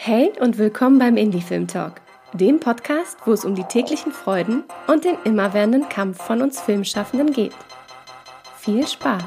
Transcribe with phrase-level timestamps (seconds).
[0.00, 1.94] Hey und willkommen beim Indie Film Talk,
[2.32, 7.32] dem Podcast, wo es um die täglichen Freuden und den immerwährenden Kampf von uns Filmschaffenden
[7.32, 7.52] geht.
[8.56, 9.24] Viel Spaß!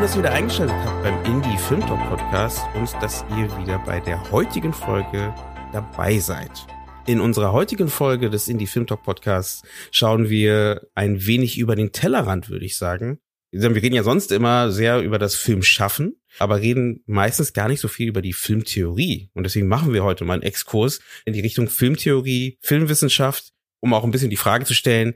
[0.00, 4.00] Dass ihr wieder eingeschaltet habt beim Indie Film Talk Podcast und dass ihr wieder bei
[4.00, 5.32] der heutigen Folge
[5.72, 6.66] dabei seid.
[7.06, 11.92] In unserer heutigen Folge des Indie Film Talk Podcasts schauen wir ein wenig über den
[11.92, 13.18] Tellerrand, würde ich sagen.
[13.50, 17.88] Wir reden ja sonst immer sehr über das Filmschaffen, aber reden meistens gar nicht so
[17.88, 19.28] viel über die Filmtheorie.
[19.34, 24.04] Und deswegen machen wir heute mal einen Exkurs in die Richtung Filmtheorie, Filmwissenschaft, um auch
[24.04, 25.12] ein bisschen die Frage zu stellen,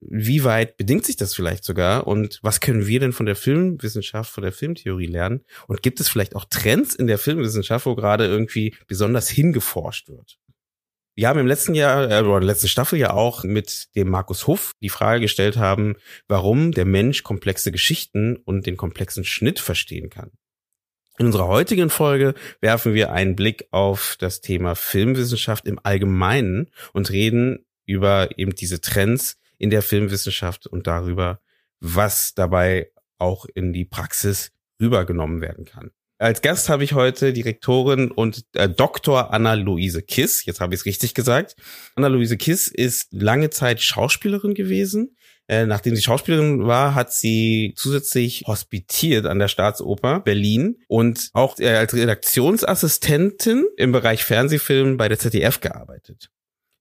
[0.00, 4.30] wie weit bedingt sich das vielleicht sogar und was können wir denn von der Filmwissenschaft,
[4.30, 5.44] von der Filmtheorie lernen?
[5.66, 10.38] Und gibt es vielleicht auch Trends in der Filmwissenschaft, wo gerade irgendwie besonders hingeforscht wird?
[11.16, 14.74] Wir haben im letzten Jahr, äh, oder letzte Staffel ja auch mit dem Markus Huff
[14.82, 15.96] die Frage gestellt haben,
[16.28, 20.30] warum der Mensch komplexe Geschichten und den komplexen Schnitt verstehen kann.
[21.18, 27.10] In unserer heutigen Folge werfen wir einen Blick auf das Thema Filmwissenschaft im Allgemeinen und
[27.10, 31.40] reden über eben diese Trends in der Filmwissenschaft und darüber,
[31.80, 35.92] was dabei auch in die Praxis rübergenommen werden kann.
[36.18, 39.34] Als Gast habe ich heute Direktorin und äh, Dr.
[39.34, 40.46] Anna-Luise Kiss.
[40.46, 41.56] Jetzt habe ich es richtig gesagt.
[41.94, 45.16] Anna-Luise Kiss ist lange Zeit Schauspielerin gewesen.
[45.48, 51.58] Äh, nachdem sie Schauspielerin war, hat sie zusätzlich hospitiert an der Staatsoper Berlin und auch
[51.58, 56.30] äh, als Redaktionsassistentin im Bereich Fernsehfilm bei der ZDF gearbeitet.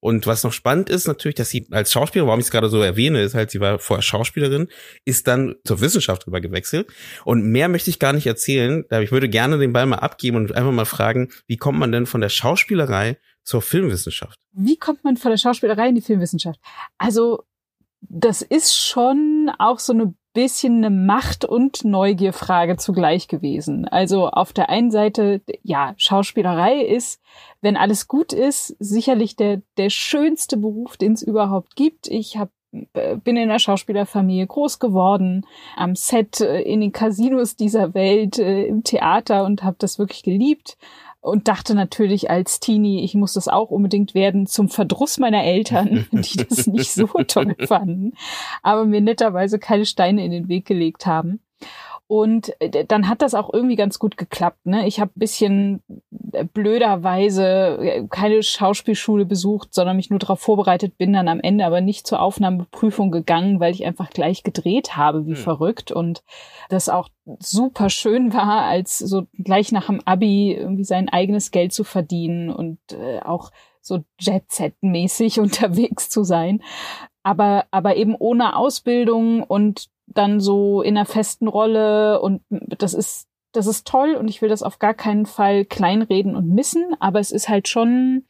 [0.05, 2.79] Und was noch spannend ist natürlich, dass sie als Schauspielerin, warum ich es gerade so
[2.79, 4.67] erwähne, ist halt, sie war vorher Schauspielerin,
[5.03, 6.91] ist dann zur Wissenschaft rüber gewechselt.
[7.23, 8.85] Und mehr möchte ich gar nicht erzählen.
[9.01, 12.05] Ich würde gerne den Ball mal abgeben und einfach mal fragen, wie kommt man denn
[12.05, 14.37] von der Schauspielerei zur Filmwissenschaft?
[14.51, 16.59] Wie kommt man von der Schauspielerei in die Filmwissenschaft?
[16.99, 17.41] Also,
[18.01, 23.87] das ist schon auch so eine bisschen eine Macht- und Neugierfrage zugleich gewesen.
[23.87, 27.19] Also auf der einen Seite, ja, Schauspielerei ist,
[27.61, 32.07] wenn alles gut ist, sicherlich der, der schönste Beruf, den es überhaupt gibt.
[32.07, 32.51] Ich habe
[32.93, 35.45] äh, bin in einer Schauspielerfamilie groß geworden,
[35.77, 40.23] am Set, äh, in den Casinos dieser Welt, äh, im Theater und habe das wirklich
[40.23, 40.77] geliebt
[41.25, 46.05] und dachte natürlich als Teenie, ich muss das auch unbedingt werden, zum Verdruss meiner Eltern,
[46.11, 48.13] die das nicht so toll fanden,
[48.61, 51.39] aber mir netterweise keine Steine in den Weg gelegt haben.
[52.07, 54.65] Und äh, dann hat das auch irgendwie ganz gut geklappt.
[54.65, 54.87] Ne?
[54.87, 55.81] Ich habe bisschen
[56.33, 61.65] äh, blöderweise äh, keine Schauspielschule besucht, sondern mich nur darauf vorbereitet, bin dann am Ende
[61.65, 65.37] aber nicht zur Aufnahmeprüfung gegangen, weil ich einfach gleich gedreht habe, wie hm.
[65.37, 65.91] verrückt.
[65.91, 66.23] Und
[66.69, 71.73] das auch super schön war, als so gleich nach dem Abi irgendwie sein eigenes Geld
[71.73, 73.51] zu verdienen und äh, auch
[73.81, 76.61] so Jet-Set-mäßig unterwegs zu sein.
[77.23, 83.27] Aber, aber eben ohne Ausbildung und dann so in einer festen Rolle und das ist
[83.51, 87.19] das ist toll und ich will das auf gar keinen Fall kleinreden und missen, aber
[87.19, 88.25] es ist halt schon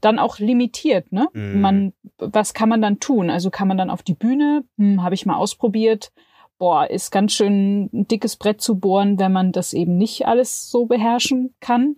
[0.00, 1.28] dann auch limitiert, ne?
[1.34, 1.60] Mhm.
[1.60, 3.28] Man, was kann man dann tun?
[3.28, 4.64] Also kann man dann auf die Bühne?
[4.78, 6.12] Hm, Habe ich mal ausprobiert.
[6.58, 10.70] Boah, ist ganz schön ein dickes Brett zu bohren, wenn man das eben nicht alles
[10.70, 11.96] so beherrschen kann.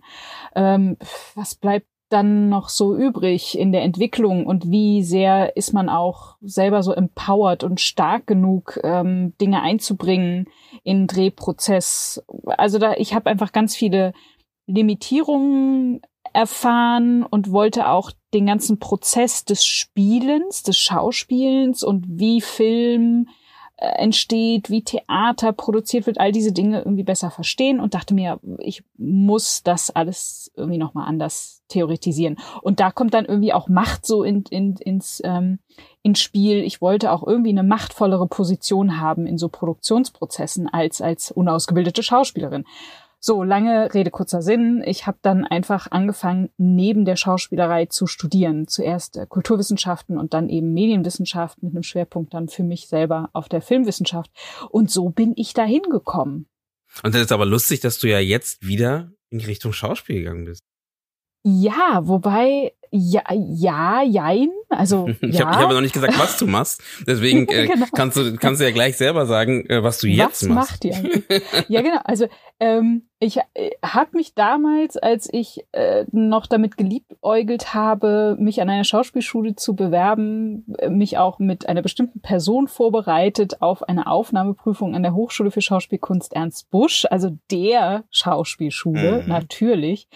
[0.55, 0.97] Ähm,
[1.35, 6.37] was bleibt dann noch so übrig in der Entwicklung und wie sehr ist man auch
[6.41, 10.45] selber so empowered und stark genug, ähm, Dinge einzubringen
[10.83, 12.23] in Drehprozess.
[12.45, 14.13] Also da, ich habe einfach ganz viele
[14.67, 23.27] Limitierungen erfahren und wollte auch den ganzen Prozess des Spielens, des Schauspielens und wie Film
[23.83, 28.83] entsteht, wie Theater produziert wird, all diese Dinge irgendwie besser verstehen und dachte mir, ich
[28.97, 32.37] muss das alles irgendwie nochmal anders theoretisieren.
[32.61, 35.59] Und da kommt dann irgendwie auch Macht so in, in, ins, ähm,
[36.01, 36.63] ins Spiel.
[36.63, 42.63] Ich wollte auch irgendwie eine machtvollere Position haben in so Produktionsprozessen als, als unausgebildete Schauspielerin.
[43.25, 44.83] So, lange Rede, kurzer Sinn.
[44.85, 48.67] Ich habe dann einfach angefangen, neben der Schauspielerei zu studieren.
[48.67, 53.47] Zuerst äh, Kulturwissenschaften und dann eben Medienwissenschaft mit einem Schwerpunkt dann für mich selber auf
[53.47, 54.29] der Filmwissenschaft.
[54.69, 56.49] Und so bin ich da hingekommen.
[57.01, 60.59] Und das ist aber lustig, dass du ja jetzt wieder in Richtung Schauspiel gegangen bist.
[61.45, 64.49] Ja, wobei ja, ja, jein.
[64.69, 65.27] Also ja.
[65.27, 66.81] ich habe hab noch nicht gesagt, was du machst.
[67.07, 67.87] Deswegen äh, genau.
[67.91, 70.85] kannst du kannst du ja gleich selber sagen, äh, was du jetzt was machst.
[70.85, 71.41] Was macht ihr?
[71.69, 71.99] ja, genau.
[72.03, 72.27] Also
[72.59, 78.69] ähm, Ich äh, habe mich damals, als ich äh, noch damit geliebäugelt habe, mich an
[78.69, 84.93] einer Schauspielschule zu bewerben, äh, mich auch mit einer bestimmten Person vorbereitet auf eine Aufnahmeprüfung
[84.93, 89.29] an der Hochschule für Schauspielkunst Ernst Busch, also der Schauspielschule mhm.
[89.29, 90.09] natürlich,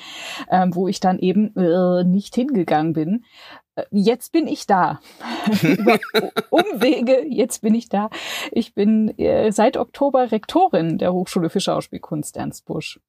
[0.51, 3.23] ähm, wo ich dann eben äh, nicht hingegangen bin
[3.91, 4.99] jetzt bin ich da.
[5.61, 5.99] Über
[6.49, 8.09] Umwege, jetzt bin ich da.
[8.51, 12.99] Ich bin äh, seit Oktober Rektorin der Hochschule für Schauspielkunst Ernst Busch.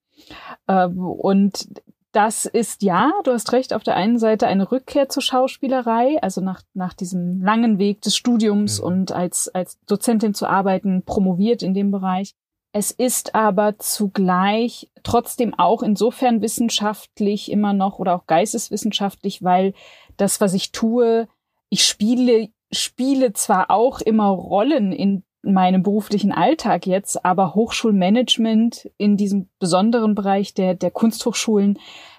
[0.67, 1.69] Ähm, und
[2.13, 6.41] das ist ja, du hast recht, auf der einen Seite eine Rückkehr zur Schauspielerei, also
[6.41, 8.87] nach, nach diesem langen Weg des Studiums mhm.
[8.87, 12.35] und als, als Dozentin zu arbeiten, promoviert in dem Bereich.
[12.73, 19.73] Es ist aber zugleich trotzdem auch insofern wissenschaftlich immer noch oder auch geisteswissenschaftlich, weil
[20.17, 21.29] das, was ich tue,
[21.71, 29.17] ich spiele, spiele zwar auch immer Rollen in meinem beruflichen Alltag jetzt, aber Hochschulmanagement in
[29.17, 31.79] diesem besonderen Bereich der, der Kunsthochschulen,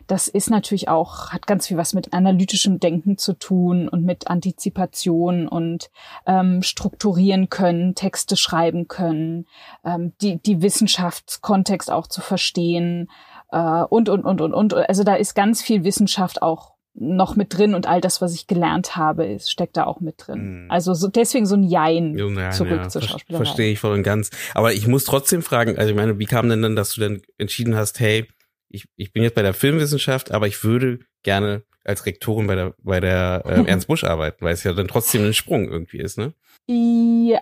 [0.10, 4.28] das ist natürlich auch, hat ganz viel was mit analytischem Denken zu tun und mit
[4.28, 5.92] Antizipation und
[6.26, 9.46] ähm, strukturieren können, Texte schreiben können,
[9.86, 13.08] ähm, die, die Wissenschaftskontext auch zu verstehen
[13.52, 14.74] äh, und, und, und, und, und.
[14.74, 18.48] Also da ist ganz viel Wissenschaft auch noch mit drin und all das, was ich
[18.48, 20.64] gelernt habe, ist, steckt da auch mit drin.
[20.64, 20.72] Mhm.
[20.72, 23.46] Also so, deswegen so ein Jein ja, zurück ja, zur Schauspielerei.
[23.46, 24.32] Verstehe ich voll und ganz.
[24.56, 27.22] Aber ich muss trotzdem fragen, also ich meine, wie kam denn dann, dass du dann
[27.38, 28.28] entschieden hast, hey,
[28.70, 32.74] ich, ich bin jetzt bei der Filmwissenschaft, aber ich würde gerne als Rektorin bei der,
[32.84, 36.18] bei der äh, Ernst Busch arbeiten, weil es ja dann trotzdem ein Sprung irgendwie ist,
[36.18, 36.34] ne?
[36.72, 37.40] Ja,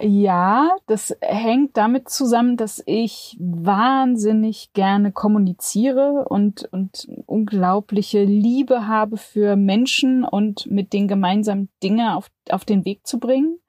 [0.00, 9.16] ja, das hängt damit zusammen, dass ich wahnsinnig gerne kommuniziere und, und unglaubliche Liebe habe
[9.16, 13.60] für Menschen und mit denen gemeinsam Dinge auf, auf den Weg zu bringen.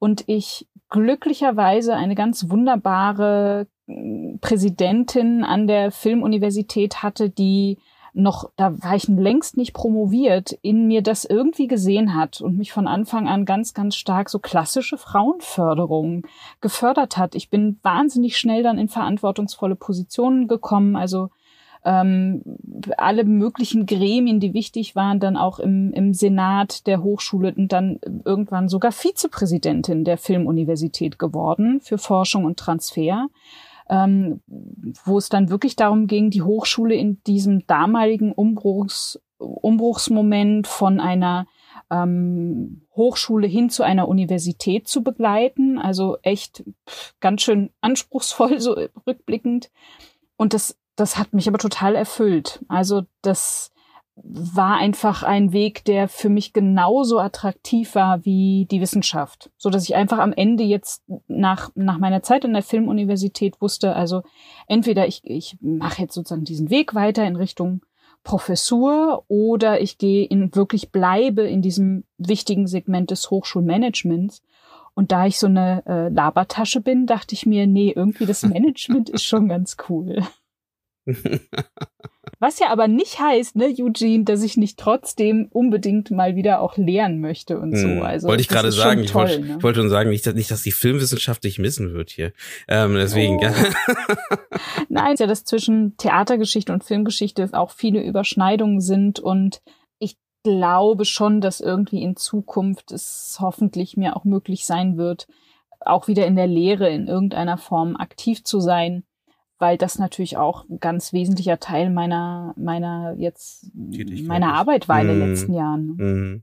[0.00, 3.68] Und ich glücklicherweise eine ganz wunderbare
[4.40, 7.78] Präsidentin an der Filmuniversität hatte, die
[8.14, 12.72] noch, da war ich längst nicht promoviert, in mir das irgendwie gesehen hat und mich
[12.72, 16.26] von Anfang an ganz, ganz stark so klassische Frauenförderung
[16.60, 17.34] gefördert hat.
[17.34, 21.30] Ich bin wahnsinnig schnell dann in verantwortungsvolle Positionen gekommen, also
[21.84, 22.42] ähm,
[22.96, 27.98] alle möglichen Gremien, die wichtig waren, dann auch im, im Senat der Hochschule und dann
[28.24, 33.28] irgendwann sogar Vizepräsidentin der Filmuniversität geworden für Forschung und Transfer
[33.88, 34.40] ähm,
[35.04, 41.46] wo es dann wirklich darum ging, die Hochschule in diesem damaligen Umbruchs, Umbruchsmoment von einer
[41.90, 45.78] ähm, Hochschule hin zu einer Universität zu begleiten.
[45.78, 46.64] Also echt
[47.20, 48.76] ganz schön anspruchsvoll, so
[49.06, 49.70] rückblickend.
[50.36, 52.64] Und das, das hat mich aber total erfüllt.
[52.68, 53.71] Also das,
[54.16, 59.84] war einfach ein Weg, der für mich genauso attraktiv war wie die Wissenschaft, so dass
[59.84, 64.22] ich einfach am Ende jetzt nach nach meiner Zeit an der Filmuniversität wusste, also
[64.68, 67.80] entweder ich ich mache jetzt sozusagen diesen Weg weiter in Richtung
[68.24, 74.42] Professur oder ich gehe in wirklich bleibe in diesem wichtigen Segment des Hochschulmanagements.
[74.94, 79.08] Und da ich so eine äh, Labertasche bin, dachte ich mir, nee, irgendwie das Management
[79.08, 80.22] ist schon ganz cool.
[82.38, 86.76] Was ja aber nicht heißt, ne, Eugene, dass ich nicht trotzdem unbedingt mal wieder auch
[86.76, 87.86] lernen möchte und so.
[87.86, 88.02] Hm.
[88.02, 89.06] Also wollte ich gerade sagen.
[89.06, 89.62] Toll, ich wollte, ne?
[89.62, 92.32] wollte schon sagen, nicht dass, nicht, dass die Filmwissenschaft dich missen wird hier.
[92.66, 93.36] Ähm, deswegen.
[93.36, 93.42] Oh.
[93.42, 93.54] Ja.
[94.88, 99.62] Nein, ja, dass zwischen Theatergeschichte und Filmgeschichte auch viele Überschneidungen sind und
[100.00, 105.28] ich glaube schon, dass irgendwie in Zukunft es hoffentlich mir auch möglich sein wird,
[105.78, 109.04] auch wieder in der Lehre in irgendeiner Form aktiv zu sein
[109.62, 115.06] weil das natürlich auch ein ganz wesentlicher Teil meiner, meiner jetzt, meiner Arbeit war in
[115.06, 115.28] den mhm.
[115.28, 115.96] letzten Jahren.
[115.96, 116.42] Mhm.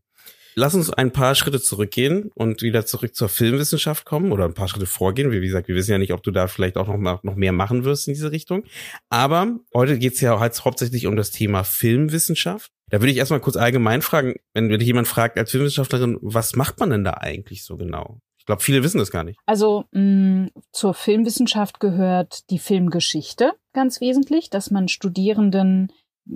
[0.56, 4.70] Lass uns ein paar Schritte zurückgehen und wieder zurück zur Filmwissenschaft kommen oder ein paar
[4.70, 5.32] Schritte vorgehen.
[5.32, 7.52] Wie gesagt, wir wissen ja nicht, ob du da vielleicht auch noch, mal, noch mehr
[7.52, 8.64] machen wirst in diese Richtung.
[9.10, 12.72] Aber heute geht es ja halt hauptsächlich um das Thema Filmwissenschaft.
[12.90, 16.80] Da würde ich erstmal kurz allgemein fragen, wenn dich jemand fragt als Filmwissenschaftlerin, was macht
[16.80, 18.22] man denn da eigentlich so genau?
[18.50, 19.40] Glaube, viele wissen das gar nicht.
[19.46, 25.92] Also mh, mm, zur Filmwissenschaft gehört die Filmgeschichte ganz wesentlich, dass man Studierenden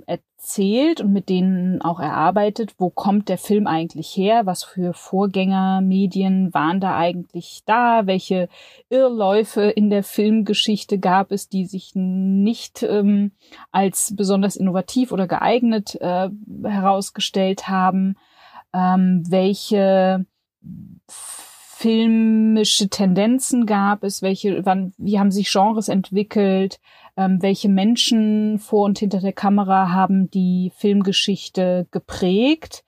[0.06, 6.54] erzählt und mit denen auch erarbeitet, wo kommt der Film eigentlich her, was für Vorgängermedien
[6.54, 8.48] waren da eigentlich da, welche
[8.90, 13.32] Irrläufe in der Filmgeschichte gab es, die sich nicht ähm,
[13.72, 16.28] als besonders innovativ oder geeignet äh,
[16.64, 18.16] herausgestellt haben,
[18.72, 20.26] ähm, welche
[21.84, 26.80] filmische Tendenzen gab es, welche, wann, wie haben sich Genres entwickelt,
[27.18, 32.84] ähm, welche Menschen vor und hinter der Kamera haben die Filmgeschichte geprägt.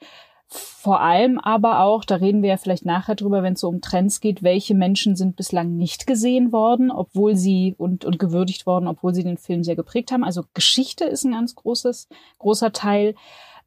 [0.48, 3.82] vor allem aber auch, da reden wir ja vielleicht nachher drüber, wenn es so um
[3.82, 8.88] Trends geht, welche Menschen sind bislang nicht gesehen worden, obwohl sie und, und gewürdigt worden,
[8.88, 10.24] obwohl sie den Film sehr geprägt haben.
[10.24, 13.14] Also Geschichte ist ein ganz großes, großer Teil.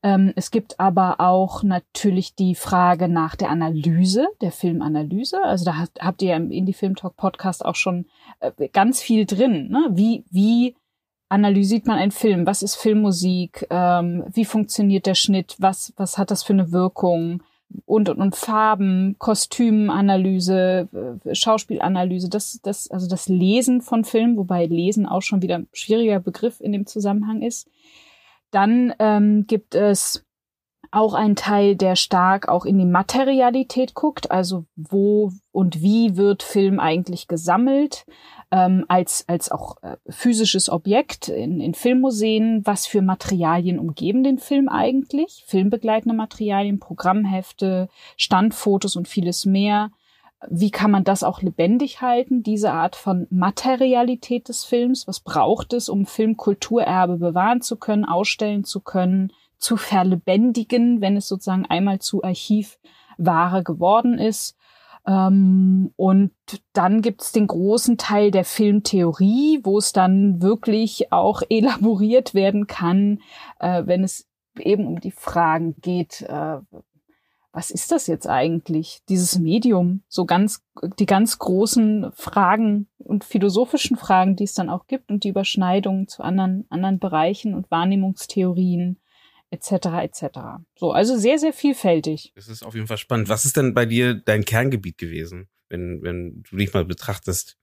[0.01, 5.43] Ähm, es gibt aber auch natürlich die Frage nach der Analyse, der Filmanalyse.
[5.43, 8.05] Also da habt, habt ihr im Indie Film Talk Podcast auch schon
[8.39, 9.69] äh, ganz viel drin.
[9.69, 9.89] Ne?
[9.91, 10.75] Wie, wie
[11.27, 12.45] analysiert man einen Film?
[12.47, 13.67] Was ist Filmmusik?
[13.69, 15.55] Ähm, wie funktioniert der Schnitt?
[15.59, 17.43] Was, was hat das für eine Wirkung?
[17.85, 20.87] Und, und, und Farben, Kostümanalyse,
[21.23, 25.67] äh, Schauspielanalyse, das, das, also das Lesen von Filmen, wobei Lesen auch schon wieder ein
[25.71, 27.69] schwieriger Begriff in dem Zusammenhang ist.
[28.51, 30.25] Dann ähm, gibt es
[30.91, 36.41] auch einen Teil, der stark auch in die Materialität guckt, also wo und wie wird
[36.41, 38.05] Film eigentlich gesammelt,
[38.51, 44.39] ähm, als, als auch äh, physisches Objekt in, in Filmmuseen, was für Materialien umgeben den
[44.39, 49.91] Film eigentlich, filmbegleitende Materialien, Programmhefte, Standfotos und vieles mehr.
[50.47, 55.07] Wie kann man das auch lebendig halten, diese Art von Materialität des Films?
[55.07, 61.27] Was braucht es, um Filmkulturerbe bewahren zu können, ausstellen zu können, zu verlebendigen, wenn es
[61.27, 64.55] sozusagen einmal zu Archivware geworden ist?
[65.05, 66.31] Ähm, und
[66.73, 73.19] dann gibt's den großen Teil der Filmtheorie, wo es dann wirklich auch elaboriert werden kann,
[73.59, 74.27] äh, wenn es
[74.57, 76.57] eben um die Fragen geht, äh,
[77.51, 80.03] was ist das jetzt eigentlich, dieses Medium?
[80.07, 80.63] So ganz,
[80.99, 86.07] die ganz großen Fragen und philosophischen Fragen, die es dann auch gibt und die Überschneidungen
[86.07, 88.99] zu anderen, anderen Bereichen und Wahrnehmungstheorien
[89.51, 89.71] etc.
[90.03, 90.23] etc.
[90.75, 92.33] So, also sehr, sehr vielfältig.
[92.35, 93.29] Das ist auf jeden Fall spannend.
[93.29, 97.57] Was ist denn bei dir dein Kerngebiet gewesen, wenn, wenn du dich mal betrachtest?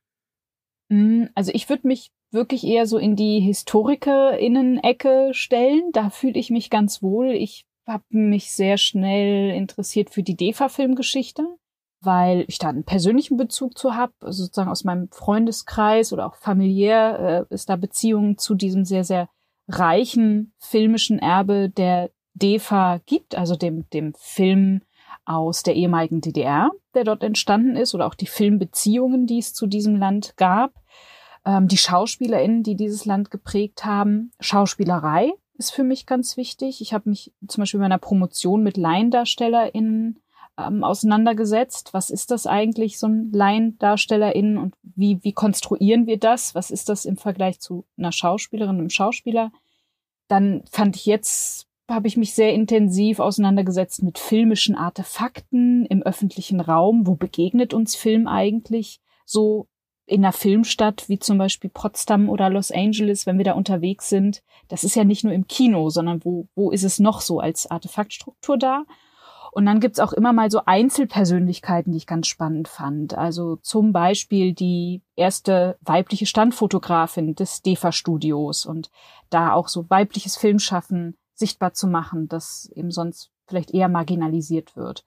[0.88, 5.90] Mm, also ich würde mich wirklich eher so in die HistorikerInnen-Ecke stellen.
[5.92, 7.30] Da fühle ich mich ganz wohl.
[7.30, 11.46] Ich habe mich sehr schnell interessiert für die DEFA-Filmgeschichte,
[12.00, 16.36] weil ich da einen persönlichen Bezug zu habe, also sozusagen aus meinem Freundeskreis oder auch
[16.36, 19.28] familiär äh, ist da Beziehungen zu diesem sehr, sehr
[19.68, 24.82] reichen filmischen Erbe der DEFA gibt, also dem, dem Film
[25.24, 29.66] aus der ehemaligen DDR, der dort entstanden ist, oder auch die Filmbeziehungen, die es zu
[29.66, 30.74] diesem Land gab,
[31.44, 36.80] ähm, die SchauspielerInnen, die dieses Land geprägt haben, Schauspielerei, ist für mich ganz wichtig.
[36.80, 40.20] Ich habe mich zum Beispiel in meiner Promotion mit LaiendarstellerInnen
[40.58, 41.92] ähm, auseinandergesetzt.
[41.92, 46.54] Was ist das eigentlich, so ein LaiendarstellerInnen und wie, wie konstruieren wir das?
[46.54, 49.52] Was ist das im Vergleich zu einer Schauspielerin, einem Schauspieler?
[50.28, 56.60] Dann fand ich jetzt, habe ich mich sehr intensiv auseinandergesetzt mit filmischen Artefakten im öffentlichen
[56.60, 57.06] Raum.
[57.06, 59.68] Wo begegnet uns Film eigentlich so
[60.06, 64.42] in einer Filmstadt wie zum Beispiel Potsdam oder Los Angeles, wenn wir da unterwegs sind,
[64.68, 67.70] das ist ja nicht nur im Kino, sondern wo, wo ist es noch so als
[67.70, 68.84] Artefaktstruktur da?
[69.50, 73.14] Und dann gibt's auch immer mal so Einzelpersönlichkeiten, die ich ganz spannend fand.
[73.14, 78.90] Also zum Beispiel die erste weibliche Standfotografin des DEFA-Studios und
[79.30, 85.04] da auch so weibliches Filmschaffen sichtbar zu machen, das eben sonst vielleicht eher marginalisiert wird.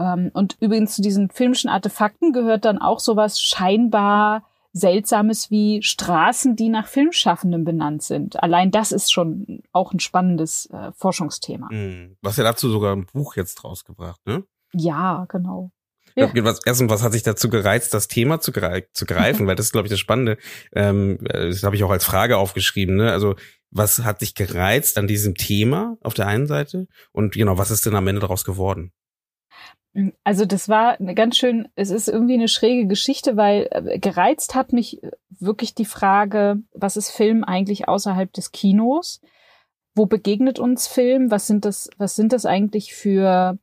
[0.00, 6.56] Ähm, und übrigens zu diesen filmischen Artefakten gehört dann auch sowas scheinbar Seltsames wie Straßen,
[6.56, 8.42] die nach Filmschaffenden benannt sind.
[8.42, 11.68] Allein das ist schon auch ein spannendes äh, Forschungsthema.
[11.70, 12.16] Mhm.
[12.22, 14.44] Was ja dazu sogar ein Buch jetzt rausgebracht, ne?
[14.72, 15.70] Ja, genau.
[16.16, 16.30] Ja.
[16.44, 19.46] Was, erstens, was hat sich dazu gereizt, das Thema zu, zu greifen?
[19.46, 20.38] Weil das ist, glaube ich, das Spannende.
[20.72, 22.96] Ähm, das habe ich auch als Frage aufgeschrieben.
[22.96, 23.12] Ne?
[23.12, 23.36] Also
[23.70, 26.86] was hat dich gereizt an diesem Thema auf der einen Seite?
[27.12, 28.92] Und genau, was ist denn am Ende daraus geworden?
[30.22, 34.54] Also das war eine ganz schön, es ist irgendwie eine schräge Geschichte, weil äh, gereizt
[34.54, 39.20] hat mich wirklich die Frage, was ist Film eigentlich außerhalb des Kinos?
[39.94, 41.30] Wo begegnet uns Film?
[41.32, 43.58] Was sind das, was sind das eigentlich für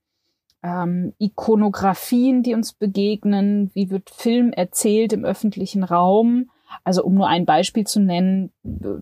[0.64, 3.72] ähm, Ikonografien, die uns begegnen?
[3.74, 6.50] Wie wird Film erzählt im öffentlichen Raum?
[6.84, 8.52] Also um nur ein Beispiel zu nennen,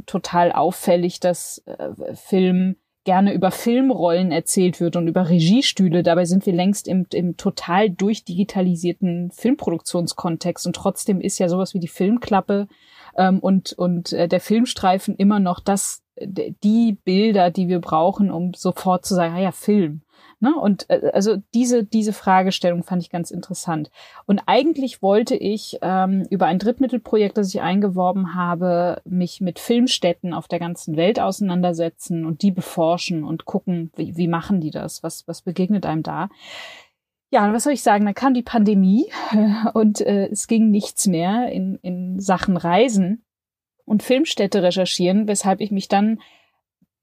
[0.05, 6.03] total auffällig, dass äh, Film gerne über Filmrollen erzählt wird und über Regiestühle.
[6.03, 11.79] Dabei sind wir längst im, im total durchdigitalisierten Filmproduktionskontext und trotzdem ist ja sowas wie
[11.79, 12.67] die Filmklappe
[13.15, 18.53] ähm, und, und äh, der Filmstreifen immer noch das, die Bilder, die wir brauchen, um
[18.53, 20.01] sofort zu sagen, ah ja, Film.
[20.39, 20.55] Ne?
[20.55, 23.89] Und äh, also diese, diese Fragestellung fand ich ganz interessant.
[24.25, 30.34] Und eigentlich wollte ich ähm, über ein Drittmittelprojekt, das ich eingeworben habe, mich mit Filmstätten
[30.34, 35.03] auf der ganzen Welt auseinandersetzen und die beforschen und gucken, wie, wie machen die das?
[35.03, 36.29] Was, was begegnet einem da?
[37.31, 38.05] Ja, was soll ich sagen?
[38.05, 39.07] Da kam die Pandemie
[39.74, 43.25] und äh, es ging nichts mehr in, in Sachen Reisen
[43.86, 46.19] und Filmstätte recherchieren, weshalb ich mich dann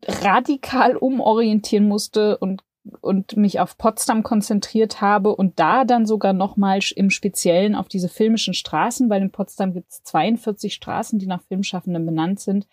[0.07, 2.63] radikal umorientieren musste und
[3.01, 8.09] und mich auf Potsdam konzentriert habe und da dann sogar nochmal im Speziellen auf diese
[8.09, 12.67] filmischen Straßen, weil in Potsdam gibt es 42 Straßen, die nach Filmschaffenden benannt sind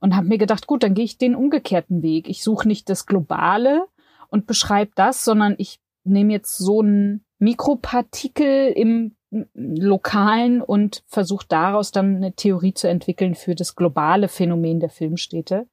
[0.00, 2.28] und habe mir gedacht, gut, dann gehe ich den umgekehrten Weg.
[2.28, 3.86] Ich suche nicht das Globale
[4.28, 9.16] und beschreibe das, sondern ich nehme jetzt so ein Mikropartikel im
[9.54, 15.68] Lokalen und versuche daraus dann eine Theorie zu entwickeln für das globale Phänomen der Filmstädte.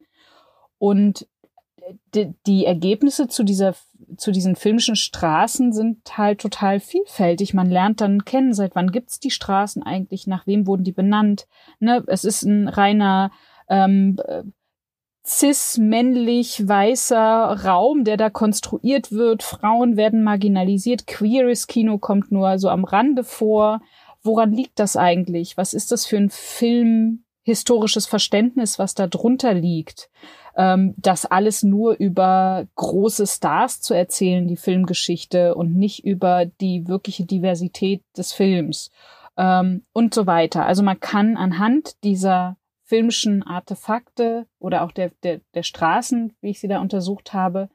[0.77, 1.27] Und
[2.13, 3.75] die, die Ergebnisse zu dieser
[4.17, 7.53] zu diesen filmischen Straßen sind halt total vielfältig.
[7.53, 11.47] Man lernt dann kennen, seit wann gibt's die Straßen eigentlich, nach wem wurden die benannt.
[11.79, 12.03] Ne?
[12.07, 13.31] Es ist ein reiner
[13.69, 14.17] ähm,
[15.25, 19.43] cis-männlich weißer Raum, der da konstruiert wird.
[19.43, 21.05] Frauen werden marginalisiert.
[21.05, 23.81] Queeres Kino kommt nur so am Rande vor.
[24.23, 25.57] Woran liegt das eigentlich?
[25.57, 30.09] Was ist das für ein filmhistorisches Verständnis, was da drunter liegt?
[30.57, 36.87] Ähm, das alles nur über große Stars zu erzählen, die Filmgeschichte, und nicht über die
[36.87, 38.91] wirkliche Diversität des Films
[39.37, 40.65] ähm, und so weiter.
[40.65, 46.59] Also man kann anhand dieser filmischen Artefakte oder auch der, der, der Straßen, wie ich
[46.59, 47.69] sie da untersucht habe,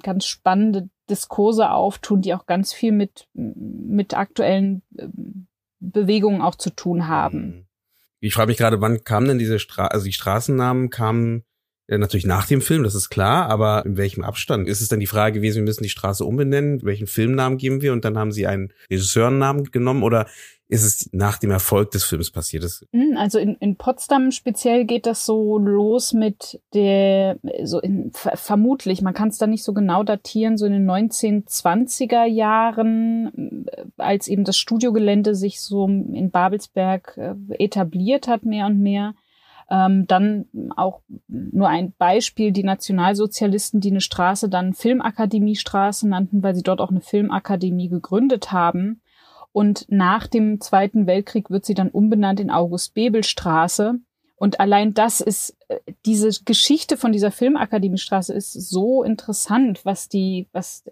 [0.00, 5.46] ganz spannende Diskurse auftun, die auch ganz viel mit, mit aktuellen ähm,
[5.80, 7.46] Bewegungen auch zu tun haben.
[7.46, 7.64] Mhm.
[8.20, 11.44] Ich frage mich gerade, wann kamen denn diese Stra also die Straßennamen kamen
[11.96, 14.68] natürlich nach dem Film, das ist klar, aber in welchem Abstand?
[14.68, 17.94] Ist es dann die Frage gewesen, wir müssen die Straße umbenennen, welchen Filmnamen geben wir
[17.94, 20.26] und dann haben sie einen Regisseurnamen genommen oder
[20.70, 22.64] ist es nach dem Erfolg des Films passiert?
[22.92, 29.00] Hm, also in, in Potsdam speziell geht das so los mit der, so in, vermutlich,
[29.00, 34.28] man kann es da nicht so genau datieren, so in den 1920er Jahren, äh, als
[34.28, 39.14] eben das Studiogelände sich so in Babelsberg äh, etabliert hat, mehr und mehr.
[39.70, 40.46] Ähm, dann
[40.76, 46.80] auch nur ein Beispiel, die Nationalsozialisten, die eine Straße dann Filmakademiestraße nannten, weil sie dort
[46.80, 49.02] auch eine Filmakademie gegründet haben
[49.52, 53.94] und nach dem Zweiten Weltkrieg wird sie dann umbenannt in August-Bebel-Straße.
[54.36, 60.46] Und allein das ist, äh, diese Geschichte von dieser Filmakademiestraße ist so interessant, was die,
[60.52, 60.84] was,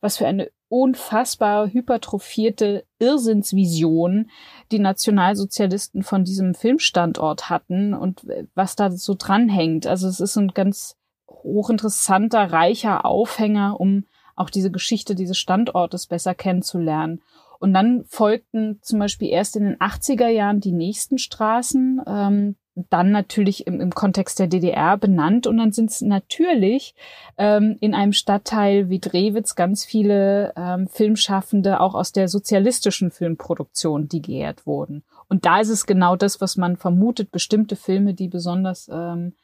[0.00, 4.28] was für eine unfassbar hypertrophierte Irrsinnsvision
[4.72, 8.26] die Nationalsozialisten von diesem Filmstandort hatten und
[8.56, 9.86] was da so dranhängt.
[9.86, 10.96] Also es ist ein ganz
[11.28, 17.22] hochinteressanter, reicher Aufhänger, um auch diese Geschichte dieses Standortes besser kennenzulernen.
[17.60, 23.12] Und dann folgten zum Beispiel erst in den 80er Jahren die nächsten Straßen, ähm, dann
[23.12, 25.46] natürlich im, im Kontext der DDR benannt.
[25.46, 26.94] Und dann sind es natürlich
[27.38, 34.08] ähm, in einem Stadtteil wie Drewitz ganz viele ähm, Filmschaffende auch aus der sozialistischen Filmproduktion,
[34.08, 35.04] die geehrt wurden.
[35.28, 39.34] Und da ist es genau das, was man vermutet, bestimmte Filme, die besonders ähm,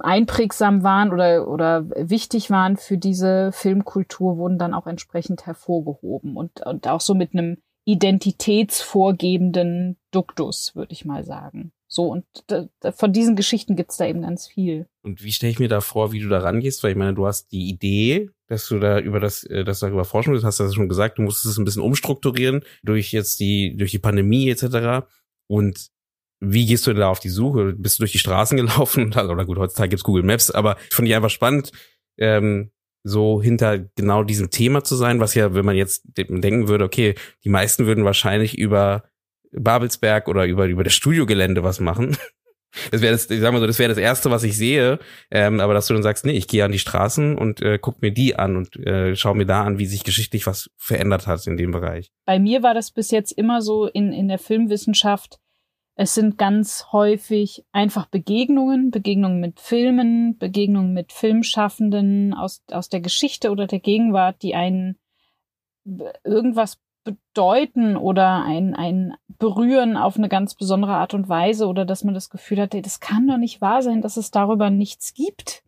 [0.00, 6.36] einprägsam waren oder, oder wichtig waren für diese Filmkultur, wurden dann auch entsprechend hervorgehoben.
[6.36, 11.72] Und, und auch so mit einem identitätsvorgebenden Duktus, würde ich mal sagen.
[11.86, 12.24] So, und
[12.96, 14.88] von diesen Geschichten gibt's da eben ganz viel.
[15.02, 16.82] Und wie stelle ich mir da vor, wie du da rangehst?
[16.82, 19.86] Weil ich meine, du hast die Idee, dass du da über das, äh, dass du
[19.86, 23.12] darüber forschen willst, hast du das schon gesagt, du musst es ein bisschen umstrukturieren durch
[23.12, 25.06] jetzt die, durch die Pandemie etc.
[25.46, 25.90] Und
[26.40, 27.74] wie gehst du da auf die Suche?
[27.74, 29.12] Bist du durch die Straßen gelaufen?
[29.14, 31.70] Oder gut, heutzutage gibt's Google Maps, aber ich fand ich einfach spannend,
[32.18, 32.70] ähm,
[33.04, 37.14] so hinter genau diesem Thema zu sein, was ja, wenn man jetzt denken würde, okay,
[37.44, 39.04] die meisten würden wahrscheinlich über
[39.52, 42.16] Babelsberg oder über, über das Studiogelände was machen.
[42.90, 44.98] Das wäre das, ich sag mal so, das wäre das Erste, was ich sehe.
[45.30, 48.02] Ähm, aber dass du dann sagst, nee, ich gehe an die Straßen und äh, guck
[48.02, 51.46] mir die an und äh, schau mir da an, wie sich geschichtlich was verändert hat
[51.46, 52.10] in dem Bereich.
[52.26, 55.38] Bei mir war das bis jetzt immer so in, in der Filmwissenschaft,
[55.96, 63.00] es sind ganz häufig einfach Begegnungen, Begegnungen mit Filmen, Begegnungen mit Filmschaffenden aus, aus der
[63.00, 64.98] Geschichte oder der Gegenwart, die einen
[66.24, 72.02] irgendwas bedeuten oder ein, ein berühren auf eine ganz besondere Art und Weise oder dass
[72.02, 75.14] man das Gefühl hat, ey, das kann doch nicht wahr sein, dass es darüber nichts
[75.14, 75.62] gibt.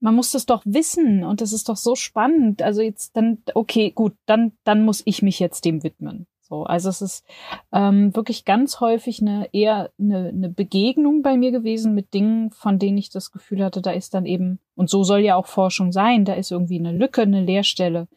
[0.00, 2.62] Man muss das doch wissen und das ist doch so spannend.
[2.62, 6.26] Also jetzt dann, okay, gut, dann, dann muss ich mich jetzt dem widmen.
[6.50, 7.24] So, also es ist
[7.72, 12.80] ähm, wirklich ganz häufig eine eher eine, eine Begegnung bei mir gewesen mit Dingen, von
[12.80, 15.92] denen ich das Gefühl hatte, da ist dann eben, und so soll ja auch Forschung
[15.92, 18.08] sein, da ist irgendwie eine Lücke, eine Leerstelle,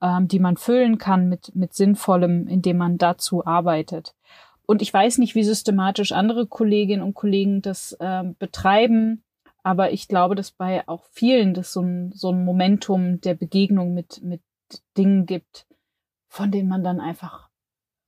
[0.00, 4.14] ähm, die man füllen kann mit, mit Sinnvollem, indem man dazu arbeitet.
[4.64, 9.22] Und ich weiß nicht, wie systematisch andere Kolleginnen und Kollegen das ähm, betreiben,
[9.62, 13.92] aber ich glaube, dass bei auch vielen das so ein, so ein Momentum der Begegnung
[13.92, 14.40] mit, mit
[14.96, 15.66] Dingen gibt,
[16.28, 17.51] von denen man dann einfach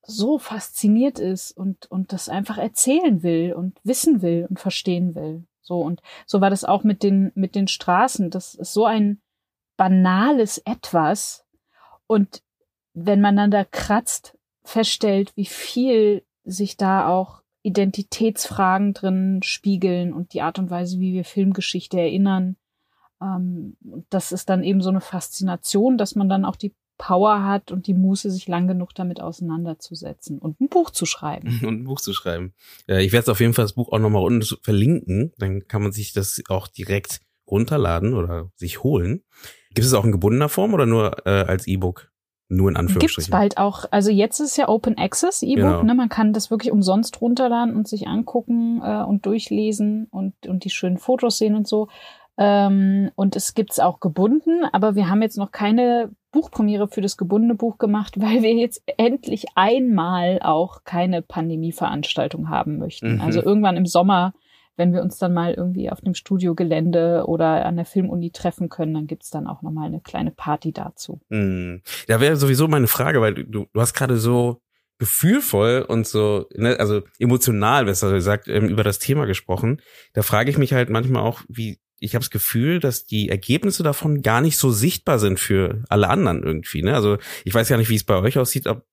[0.06, 5.44] so fasziniert ist und, und das einfach erzählen will und wissen will und verstehen will.
[5.62, 8.30] So, und so war das auch mit den, mit den Straßen.
[8.30, 9.20] Das ist so ein,
[9.76, 11.44] banales Etwas
[12.06, 12.42] und
[12.92, 20.32] wenn man dann da kratzt, feststellt, wie viel sich da auch Identitätsfragen drin spiegeln und
[20.32, 22.56] die Art und Weise, wie wir Filmgeschichte erinnern.
[23.20, 23.76] Ähm,
[24.10, 27.86] das ist dann eben so eine Faszination, dass man dann auch die Power hat und
[27.86, 31.60] die Muße, sich lang genug damit auseinanderzusetzen und ein Buch zu schreiben.
[31.64, 32.54] Und ein Buch zu schreiben.
[32.86, 35.32] Ich werde auf jeden Fall das Buch auch nochmal unten verlinken.
[35.38, 39.22] Dann kann man sich das auch direkt runterladen oder sich holen.
[39.74, 42.10] Gibt es auch in gebundener Form oder nur äh, als E-Book?
[42.48, 43.30] Nur in Anführungsstrichen.
[43.30, 43.86] Gibt's bald auch.
[43.90, 45.56] Also jetzt ist ja Open Access E-Book.
[45.56, 45.82] Genau.
[45.82, 45.94] Ne?
[45.94, 50.70] Man kann das wirklich umsonst runterladen und sich angucken äh, und durchlesen und, und die
[50.70, 51.88] schönen Fotos sehen und so.
[52.36, 57.16] Ähm, und es gibt's auch gebunden, aber wir haben jetzt noch keine Buchpremiere für das
[57.16, 63.14] gebundene Buch gemacht, weil wir jetzt endlich einmal auch keine Pandemieveranstaltung haben möchten.
[63.14, 63.20] Mhm.
[63.20, 64.34] Also irgendwann im Sommer,
[64.76, 68.94] wenn wir uns dann mal irgendwie auf dem Studiogelände oder an der Filmuni treffen können,
[68.94, 71.20] dann gibt's dann auch nochmal eine kleine Party dazu.
[71.28, 71.82] Mhm.
[72.08, 74.60] Da wäre sowieso meine Frage, weil du, du hast gerade so
[74.98, 79.80] gefühlvoll und so, ne, also emotional, besser gesagt, ähm, über das Thema gesprochen.
[80.12, 83.82] Da frage ich mich halt manchmal auch, wie ich habe das Gefühl, dass die Ergebnisse
[83.82, 86.82] davon gar nicht so sichtbar sind für alle anderen irgendwie.
[86.82, 86.94] Ne?
[86.94, 88.84] Also ich weiß ja nicht, wie es bei euch aussieht, ob,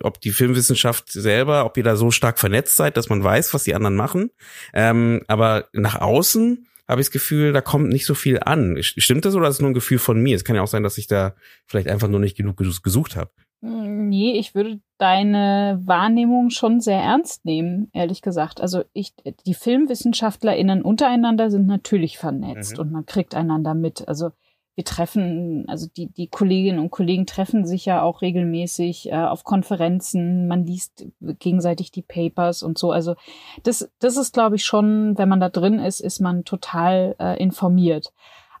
[0.00, 3.64] ob die Filmwissenschaft selber, ob ihr da so stark vernetzt seid, dass man weiß, was
[3.64, 4.30] die anderen machen.
[4.72, 8.76] Ähm, aber nach außen habe ich das Gefühl, da kommt nicht so viel an.
[8.80, 10.36] Stimmt das oder ist es nur ein Gefühl von mir?
[10.36, 11.34] Es kann ja auch sein, dass ich da
[11.66, 13.30] vielleicht einfach nur nicht genug gesucht habe.
[13.64, 18.60] Nee, ich würde deine Wahrnehmung schon sehr ernst nehmen, ehrlich gesagt.
[18.60, 19.14] Also ich,
[19.46, 22.80] die FilmwissenschaftlerInnen untereinander sind natürlich vernetzt mhm.
[22.80, 24.08] und man kriegt einander mit.
[24.08, 24.32] Also
[24.74, 29.44] wir treffen, also die, die Kolleginnen und Kollegen treffen sich ja auch regelmäßig äh, auf
[29.44, 32.90] Konferenzen, man liest gegenseitig die Papers und so.
[32.90, 33.14] Also
[33.62, 37.40] das, das ist, glaube ich, schon, wenn man da drin ist, ist man total äh,
[37.40, 38.12] informiert.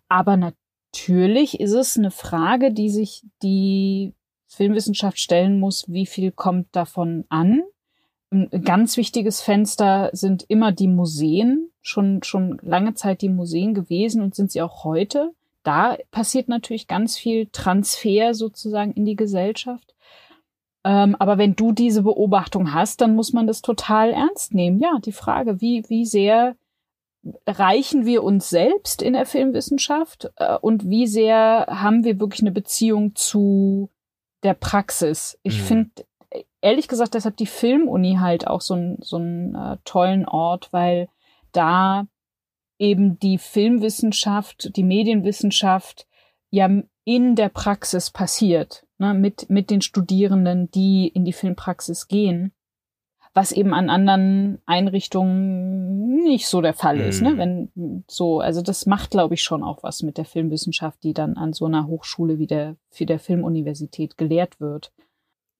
[0.08, 4.14] Aber natürlich ist es eine Frage, die sich die
[4.54, 7.62] Filmwissenschaft stellen muss, wie viel kommt davon an.
[8.30, 14.22] Ein ganz wichtiges Fenster sind immer die Museen, schon, schon lange Zeit die Museen gewesen
[14.22, 15.32] und sind sie auch heute.
[15.62, 19.94] Da passiert natürlich ganz viel Transfer sozusagen in die Gesellschaft.
[20.84, 24.78] Ähm, aber wenn du diese Beobachtung hast, dann muss man das total ernst nehmen.
[24.80, 26.56] Ja, die Frage, wie, wie sehr
[27.46, 32.50] reichen wir uns selbst in der Filmwissenschaft äh, und wie sehr haben wir wirklich eine
[32.50, 33.90] Beziehung zu
[34.42, 35.38] der Praxis.
[35.42, 35.64] Ich mhm.
[35.64, 35.90] finde,
[36.60, 41.08] ehrlich gesagt, deshalb die Filmuni halt auch so ein so ein äh, tollen Ort, weil
[41.52, 42.06] da
[42.78, 46.06] eben die Filmwissenschaft, die Medienwissenschaft
[46.50, 46.68] ja
[47.04, 52.52] in der Praxis passiert, ne, mit, mit den Studierenden, die in die Filmpraxis gehen,
[53.34, 57.38] was eben an anderen Einrichtungen nicht so der Fall ist, ne, mhm.
[57.38, 61.36] wenn so, also das macht, glaube ich, schon auch was mit der Filmwissenschaft, die dann
[61.36, 64.92] an so einer Hochschule wie der, wie der Filmuniversität gelehrt wird.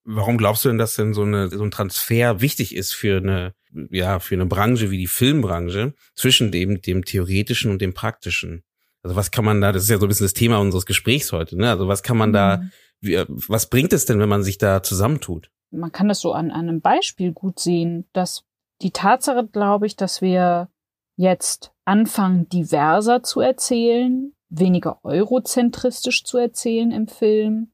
[0.05, 3.55] Warum glaubst du denn, dass denn so, eine, so ein Transfer wichtig ist für eine,
[3.91, 8.65] ja, für eine Branche wie die Filmbranche zwischen dem, dem theoretischen und dem praktischen?
[9.03, 11.33] Also was kann man da, das ist ja so ein bisschen das Thema unseres Gesprächs
[11.33, 11.71] heute, ne?
[11.71, 12.35] Also was kann man mhm.
[12.35, 12.63] da,
[13.01, 15.51] wie, was bringt es denn, wenn man sich da zusammentut?
[15.73, 18.45] Man kann das so an, einem Beispiel gut sehen, dass
[18.83, 20.69] die Tatsache, glaube ich, dass wir
[21.17, 27.73] jetzt anfangen, diverser zu erzählen, weniger eurozentristisch zu erzählen im Film,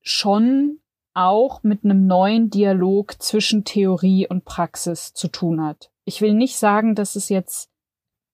[0.00, 0.80] schon
[1.14, 5.90] auch mit einem neuen Dialog zwischen Theorie und Praxis zu tun hat.
[6.04, 7.70] Ich will nicht sagen, dass es jetzt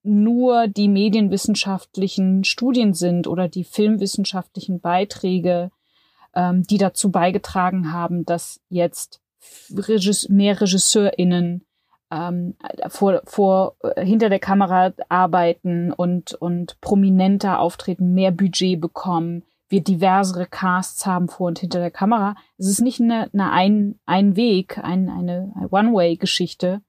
[0.03, 5.73] nur die medienwissenschaftlichen Studien sind oder die filmwissenschaftlichen Beiträge,
[6.37, 9.20] ähm, die dazu beigetragen haben, dass jetzt
[10.29, 11.64] mehr RegisseurInnen
[12.12, 12.55] ähm,
[12.88, 19.83] vor, vor, äh, hinter der Kamera arbeiten und, und prominenter auftreten, mehr Budget bekommen, wir
[19.83, 22.37] diversere Casts haben vor und hinter der Kamera.
[22.57, 26.83] Es ist nicht eine, eine ein, ein Weg, ein, eine One-Way-Geschichte.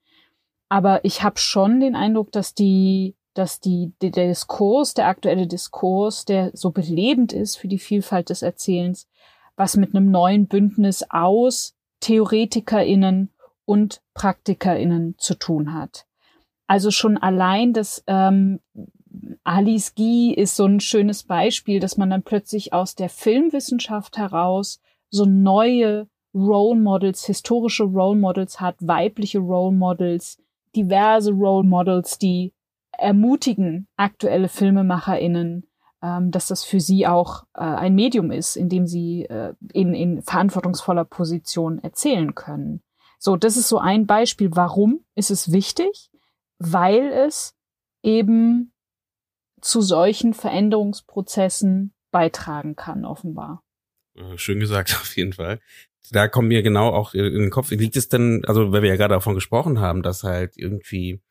[0.69, 6.25] Aber ich habe schon den Eindruck, dass die, dass die, der Diskurs, der aktuelle Diskurs,
[6.25, 9.07] der so belebend ist für die Vielfalt des Erzählens,
[9.58, 13.32] was mit einem neuen Bündnis aus TheoretikerInnen
[13.65, 16.06] und PraktikerInnen zu tun hat.
[16.67, 18.60] Also schon allein das ähm,
[19.43, 24.80] Alice Guy ist so ein schönes Beispiel, dass man dann plötzlich aus der Filmwissenschaft heraus
[25.10, 30.38] so neue Role Models, historische Role Models hat, weibliche Role Models,
[30.76, 32.54] diverse Role Models, die
[32.91, 35.67] ermutigen aktuelle FilmemacherInnen,
[36.01, 39.93] ähm, dass das für sie auch äh, ein Medium ist, in dem sie äh, in,
[39.93, 42.81] in verantwortungsvoller Position erzählen können.
[43.19, 44.49] So, das ist so ein Beispiel.
[44.53, 46.12] Warum ist es wichtig?
[46.60, 47.55] Weil es
[48.03, 48.71] eben
[49.62, 53.63] zu solchen Veränderungsprozessen beitragen kann, offenbar.
[54.36, 55.60] Schön gesagt, auf jeden Fall.
[56.12, 58.95] Da kommt mir genau auch in den Kopf, liegt es denn, also weil wir ja
[58.95, 61.21] gerade davon gesprochen haben, dass halt irgendwie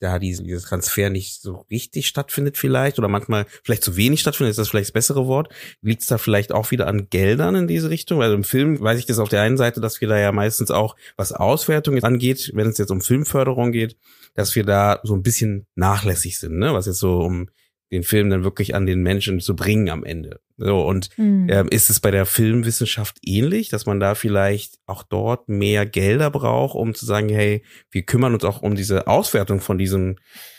[0.00, 4.58] da dieses Transfer nicht so richtig stattfindet vielleicht oder manchmal vielleicht zu wenig stattfindet, ist
[4.58, 5.52] das vielleicht das bessere Wort.
[5.80, 8.22] Liegt es da vielleicht auch wieder an Geldern in diese Richtung?
[8.22, 10.70] Also im Film weiß ich das auf der einen Seite, dass wir da ja meistens
[10.70, 13.96] auch, was Auswertung angeht, wenn es jetzt um Filmförderung geht,
[14.34, 16.74] dass wir da so ein bisschen nachlässig sind, ne?
[16.74, 17.48] was jetzt so um
[17.90, 20.40] den Film dann wirklich an den Menschen zu bringen am Ende.
[20.56, 21.48] So, und mhm.
[21.50, 26.30] ähm, ist es bei der Filmwissenschaft ähnlich, dass man da vielleicht auch dort mehr Gelder
[26.30, 30.16] braucht, um zu sagen, hey, wir kümmern uns auch um diese Auswertung von diesem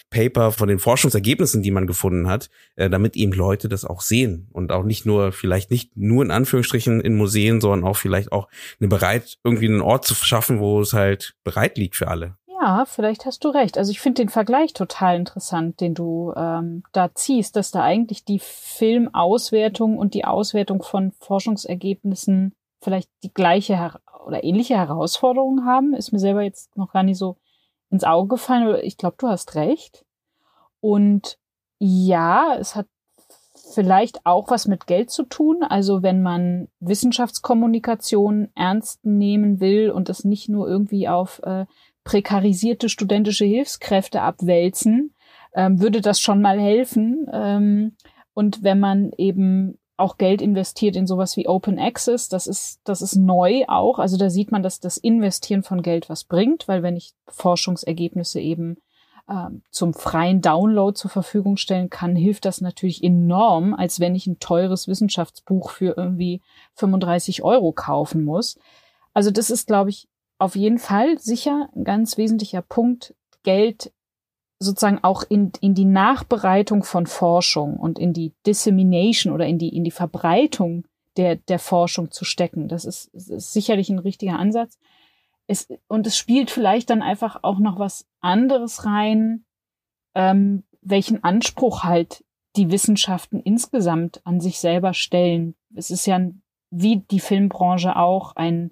[0.10, 4.48] Paper, von den Forschungsergebnissen, die man gefunden hat, äh, damit eben Leute das auch sehen
[4.54, 8.48] und auch nicht nur, vielleicht nicht nur in Anführungsstrichen in Museen, sondern auch vielleicht auch
[8.80, 12.38] eine bereit, irgendwie einen Ort zu schaffen, wo es halt bereit liegt für alle.
[12.68, 13.78] Ja, vielleicht hast du recht.
[13.78, 18.26] Also ich finde den Vergleich total interessant, den du ähm, da ziehst, dass da eigentlich
[18.26, 23.94] die Filmauswertung und die Auswertung von Forschungsergebnissen vielleicht die gleiche
[24.26, 25.94] oder ähnliche Herausforderungen haben.
[25.94, 27.38] Ist mir selber jetzt noch gar nicht so
[27.90, 30.04] ins Auge gefallen, aber ich glaube, du hast recht.
[30.82, 31.40] Und
[31.80, 32.88] ja, es hat
[33.74, 35.64] vielleicht auch was mit Geld zu tun.
[35.64, 41.66] Also wenn man Wissenschaftskommunikation ernst nehmen will und das nicht nur irgendwie auf äh,
[42.08, 45.14] prekarisierte studentische Hilfskräfte abwälzen,
[45.54, 47.28] ähm, würde das schon mal helfen.
[47.34, 47.98] Ähm,
[48.34, 53.02] und wenn man eben auch Geld investiert in sowas wie Open Access, das ist, das
[53.02, 54.00] ist neu auch.
[54.00, 58.40] Also da sieht man, dass das Investieren von Geld was bringt, weil wenn ich Forschungsergebnisse
[58.40, 58.78] eben
[59.30, 64.28] ähm, zum freien Download zur Verfügung stellen kann, hilft das natürlich enorm, als wenn ich
[64.28, 66.42] ein teures Wissenschaftsbuch für irgendwie
[66.76, 68.58] 35 Euro kaufen muss.
[69.14, 73.92] Also das ist, glaube ich, auf jeden Fall sicher ein ganz wesentlicher Punkt, Geld
[74.60, 79.76] sozusagen auch in, in die Nachbereitung von Forschung und in die Dissemination oder in die,
[79.76, 82.68] in die Verbreitung der, der Forschung zu stecken.
[82.68, 84.78] Das ist, ist sicherlich ein richtiger Ansatz.
[85.48, 89.46] Es, und es spielt vielleicht dann einfach auch noch was anderes rein,
[90.16, 92.24] ähm, welchen Anspruch halt
[92.56, 95.56] die Wissenschaften insgesamt an sich selber stellen.
[95.76, 96.20] Es ist ja
[96.70, 98.72] wie die Filmbranche auch ein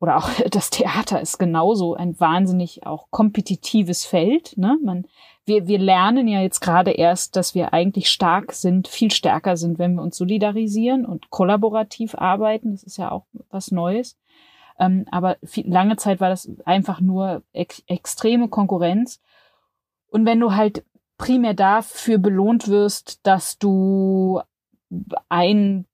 [0.00, 4.56] oder auch das Theater ist genauso ein wahnsinnig auch kompetitives Feld.
[4.56, 4.78] Ne?
[4.82, 5.06] Man,
[5.44, 9.78] wir, wir lernen ja jetzt gerade erst, dass wir eigentlich stark sind, viel stärker sind,
[9.78, 12.72] wenn wir uns solidarisieren und kollaborativ arbeiten.
[12.72, 14.16] Das ist ja auch was Neues.
[14.78, 19.20] Ähm, aber viel, lange Zeit war das einfach nur ex extreme Konkurrenz.
[20.08, 20.84] Und wenn du halt
[21.16, 24.40] primär dafür belohnt wirst, dass du
[25.28, 25.86] ein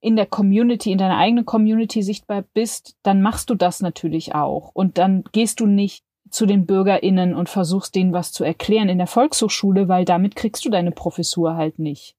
[0.00, 4.70] in der Community, in deiner eigenen Community sichtbar bist, dann machst du das natürlich auch.
[4.74, 8.98] Und dann gehst du nicht zu den BürgerInnen und versuchst denen was zu erklären in
[8.98, 12.16] der Volkshochschule, weil damit kriegst du deine Professur halt nicht.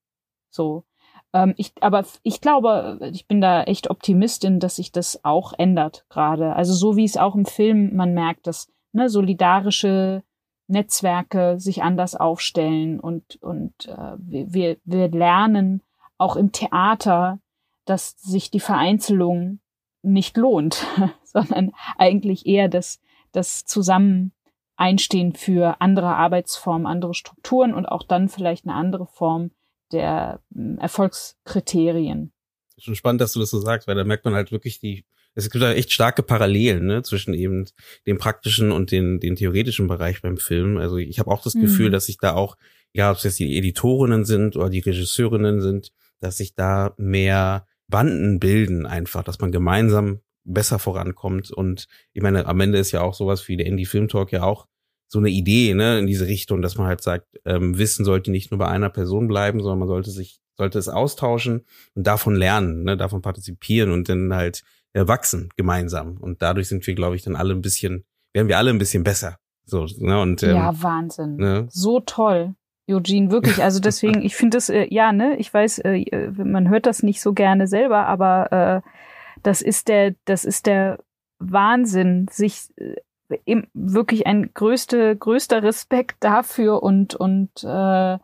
[0.49, 0.85] So.
[1.33, 6.05] Ähm, ich, aber ich glaube, ich bin da echt Optimistin, dass sich das auch ändert
[6.09, 6.55] gerade.
[6.55, 10.23] Also so wie es auch im Film man merkt, dass ne, solidarische
[10.67, 15.81] Netzwerke sich anders aufstellen und, und äh, wir, wir lernen
[16.17, 17.39] auch im Theater
[17.87, 19.59] dass sich die Vereinzelung
[20.03, 20.85] nicht lohnt,
[21.23, 22.99] sondern eigentlich eher das,
[23.31, 24.33] das Zusammen
[24.75, 29.51] einstehen für andere Arbeitsformen, andere Strukturen und auch dann vielleicht eine andere Form
[29.91, 32.31] der hm, Erfolgskriterien.
[32.77, 35.49] Schon spannend, dass du das so sagst, weil da merkt man halt wirklich die, es
[35.49, 37.65] gibt da echt starke Parallelen ne, zwischen eben
[38.05, 40.77] dem praktischen und den, den theoretischen Bereich beim Film.
[40.77, 41.93] Also ich habe auch das Gefühl, mhm.
[41.93, 42.57] dass sich da auch,
[42.93, 47.66] ja, ob es jetzt die Editorinnen sind oder die Regisseurinnen sind, dass sich da mehr
[47.87, 51.51] Banden bilden einfach, dass man gemeinsam besser vorankommt.
[51.51, 54.43] Und ich meine, am Ende ist ja auch sowas wie der Indie Film Talk ja
[54.43, 54.67] auch
[55.09, 58.51] so eine Idee, ne, in diese Richtung, dass man halt sagt, ähm, Wissen sollte nicht
[58.51, 62.83] nur bei einer Person bleiben, sondern man sollte sich, sollte es austauschen und davon lernen,
[62.83, 66.17] ne, davon partizipieren und dann halt äh, wachsen gemeinsam.
[66.17, 69.03] Und dadurch sind wir, glaube ich, dann alle ein bisschen, werden wir alle ein bisschen
[69.03, 69.37] besser.
[69.63, 71.37] So, ne, und, ähm, ja, Wahnsinn.
[71.37, 71.67] Ne?
[71.69, 72.55] So toll.
[72.89, 73.63] Eugene, wirklich.
[73.63, 77.21] Also deswegen, ich finde das, äh, ja, ne, ich weiß, äh, man hört das nicht
[77.21, 78.89] so gerne selber, aber äh,
[79.43, 80.99] das ist der, das ist der
[81.39, 88.17] Wahnsinn, sich äh, wirklich ein größte, größter Respekt dafür und, und äh,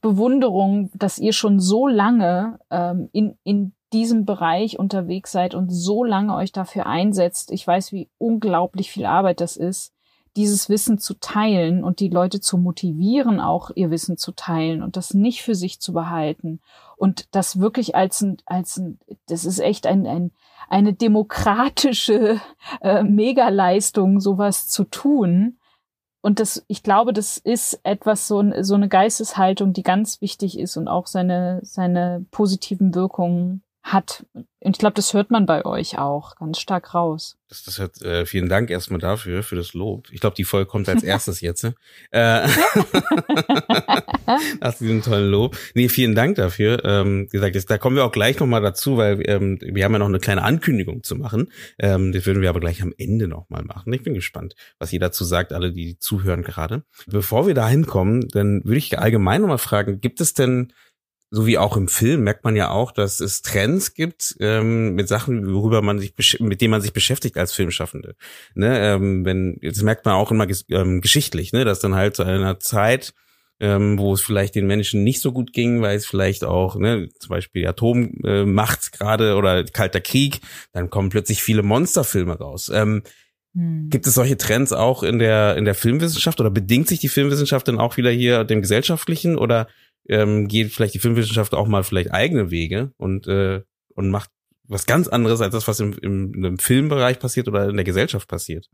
[0.00, 6.02] Bewunderung, dass ihr schon so lange ähm, in, in diesem Bereich unterwegs seid und so
[6.02, 7.52] lange euch dafür einsetzt.
[7.52, 9.95] Ich weiß, wie unglaublich viel Arbeit das ist
[10.36, 14.96] dieses Wissen zu teilen und die Leute zu motivieren, auch ihr Wissen zu teilen und
[14.96, 16.60] das nicht für sich zu behalten.
[16.96, 20.30] Und das wirklich als ein, als ein, das ist echt ein, ein
[20.68, 22.40] eine demokratische
[22.80, 25.58] äh, Megaleistung, sowas zu tun.
[26.22, 30.76] Und das, ich glaube, das ist etwas so, so eine Geisteshaltung, die ganz wichtig ist
[30.76, 34.26] und auch seine, seine positiven Wirkungen hat.
[34.34, 37.38] Und ich glaube, das hört man bei euch auch ganz stark raus.
[37.48, 40.08] Das, das hört, äh, vielen Dank erstmal dafür, für das Lob.
[40.10, 41.62] Ich glaube, die Folge kommt als erstes jetzt.
[41.62, 41.74] Ne?
[42.10, 42.48] Äh,
[44.60, 45.56] nach diesem tollen Lob.
[45.74, 46.84] Nee, vielen Dank dafür.
[46.84, 49.92] Ähm, wie gesagt, jetzt, da kommen wir auch gleich nochmal dazu, weil ähm, wir haben
[49.92, 51.52] ja noch eine kleine Ankündigung zu machen.
[51.78, 53.92] Ähm, das würden wir aber gleich am Ende nochmal machen.
[53.92, 56.82] Ich bin gespannt, was ihr dazu sagt, alle, die zuhören gerade.
[57.06, 60.72] Bevor wir da hinkommen, dann würde ich allgemein nochmal fragen, gibt es denn
[61.30, 65.08] so wie auch im Film merkt man ja auch, dass es Trends gibt ähm, mit
[65.08, 68.14] Sachen, worüber man sich mit denen man sich beschäftigt als Filmschaffende.
[68.54, 72.22] Ne, ähm, wenn das merkt man auch immer ähm, geschichtlich, ne, dass dann halt zu
[72.22, 73.12] einer Zeit,
[73.58, 77.08] ähm, wo es vielleicht den Menschen nicht so gut ging, weil es vielleicht auch, ne,
[77.18, 80.40] zum Beispiel Atommacht äh, gerade oder Kalter Krieg,
[80.72, 82.70] dann kommen plötzlich viele Monsterfilme raus.
[82.72, 83.02] Ähm,
[83.56, 83.88] hm.
[83.90, 87.66] Gibt es solche Trends auch in der in der Filmwissenschaft oder bedingt sich die Filmwissenschaft
[87.66, 89.66] dann auch wieder hier dem gesellschaftlichen oder
[90.08, 93.62] ähm, geht vielleicht die Filmwissenschaft auch mal vielleicht eigene Wege und, äh,
[93.94, 94.30] und macht
[94.68, 98.28] was ganz anderes als das, was im, im, im Filmbereich passiert oder in der Gesellschaft
[98.28, 98.68] passiert.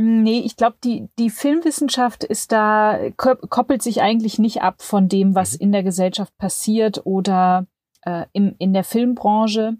[0.00, 5.34] Nee, ich glaube, die, die Filmwissenschaft ist da, koppelt sich eigentlich nicht ab von dem,
[5.34, 5.58] was mhm.
[5.60, 7.66] in der Gesellschaft passiert oder
[8.02, 9.76] äh, im, in der Filmbranche,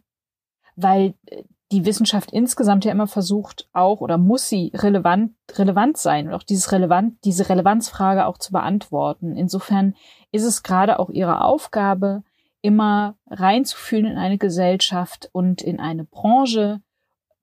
[0.74, 6.26] weil äh, die Wissenschaft insgesamt ja immer versucht, auch oder muss sie relevant, relevant sein
[6.26, 9.36] und auch dieses relevant, diese Relevanzfrage auch zu beantworten.
[9.36, 9.94] Insofern
[10.32, 12.22] ist es gerade auch ihre Aufgabe,
[12.60, 16.80] immer reinzufühlen in eine Gesellschaft und in eine Branche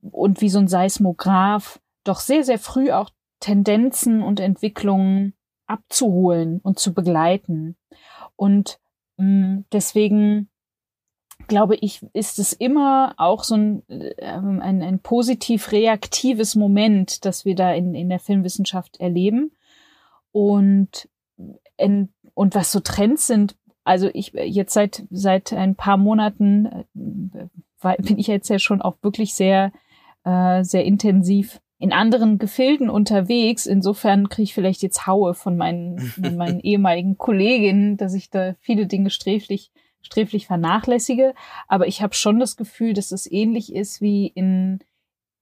[0.01, 5.33] und wie so ein Seismograph doch sehr, sehr früh auch Tendenzen und Entwicklungen
[5.67, 7.75] abzuholen und zu begleiten.
[8.35, 8.79] Und
[9.17, 10.49] mh, mm, deswegen
[11.47, 17.45] glaube ich, ist es immer auch so ein, ähm, ein, ein positiv reaktives Moment, das
[17.45, 19.51] wir da in, in der Filmwissenschaft erleben.
[20.31, 21.09] Und,
[21.77, 26.85] in, und was so Trends sind, also ich jetzt seit, seit ein paar Monaten
[27.83, 29.71] äh, bin ich jetzt ja schon auch wirklich sehr,
[30.23, 33.65] äh, sehr intensiv in anderen Gefilden unterwegs.
[33.65, 38.55] Insofern kriege ich vielleicht jetzt Haue von meinen, von meinen ehemaligen Kolleginnen, dass ich da
[38.59, 39.71] viele Dinge sträflich
[40.05, 41.33] sträflich vernachlässige.
[41.67, 44.79] Aber ich habe schon das Gefühl, dass es ähnlich ist wie in,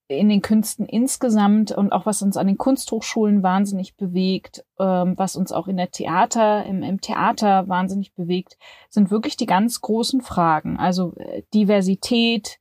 [0.08, 5.36] in den Künsten insgesamt und auch was uns an den Kunsthochschulen wahnsinnig bewegt, ähm, was
[5.36, 8.58] uns auch in der Theater, im, im Theater wahnsinnig bewegt,
[8.90, 10.76] sind wirklich die ganz großen Fragen.
[10.76, 12.58] Also äh, Diversität,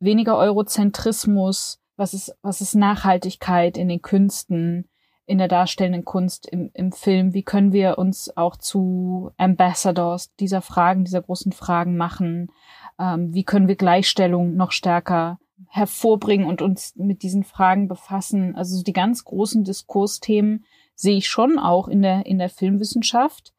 [0.00, 4.88] weniger Eurozentrismus, was ist, was ist Nachhaltigkeit in den Künsten,
[5.24, 7.32] in der darstellenden Kunst, im, im Film?
[7.32, 12.50] Wie können wir uns auch zu Ambassadors dieser Fragen, dieser großen Fragen machen?
[12.98, 18.54] Ähm, wie können wir Gleichstellung noch stärker hervorbringen und uns mit diesen Fragen befassen?
[18.56, 23.54] Also die ganz großen Diskursthemen sehe ich schon auch in der, in der Filmwissenschaft,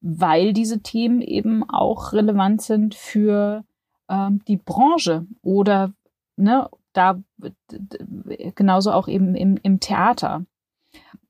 [0.00, 3.64] weil diese Themen eben auch relevant sind für
[4.08, 5.92] ähm, die Branche oder
[6.36, 7.20] ne, da
[8.54, 10.44] genauso auch eben im, im Theater.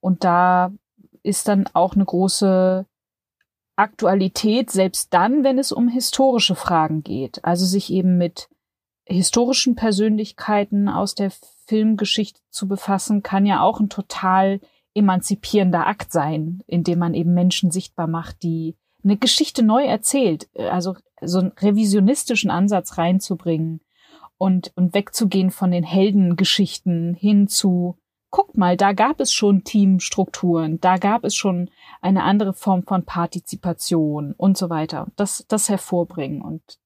[0.01, 0.73] Und da
[1.23, 2.87] ist dann auch eine große
[3.77, 7.45] Aktualität, selbst dann, wenn es um historische Fragen geht.
[7.45, 8.49] Also sich eben mit
[9.05, 11.33] historischen Persönlichkeiten aus der
[11.67, 14.61] Filmgeschichte zu befassen, kann ja auch ein total
[14.95, 20.97] emanzipierender Akt sein, indem man eben Menschen sichtbar macht, die eine Geschichte neu erzählt, also
[21.21, 23.81] so einen revisionistischen Ansatz reinzubringen
[24.39, 27.97] und, und wegzugehen von den Heldengeschichten hin zu
[28.33, 33.05] guckt mal, da gab es schon Teamstrukturen, da gab es schon eine andere Form von
[33.05, 35.07] Partizipation und so weiter.
[35.15, 36.81] Das, das hervorbringen und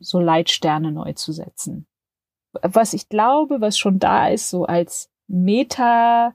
[0.00, 1.86] so Leitsterne neu zu setzen.
[2.60, 6.34] Was ich glaube, was schon da ist, so als Meta-Ding,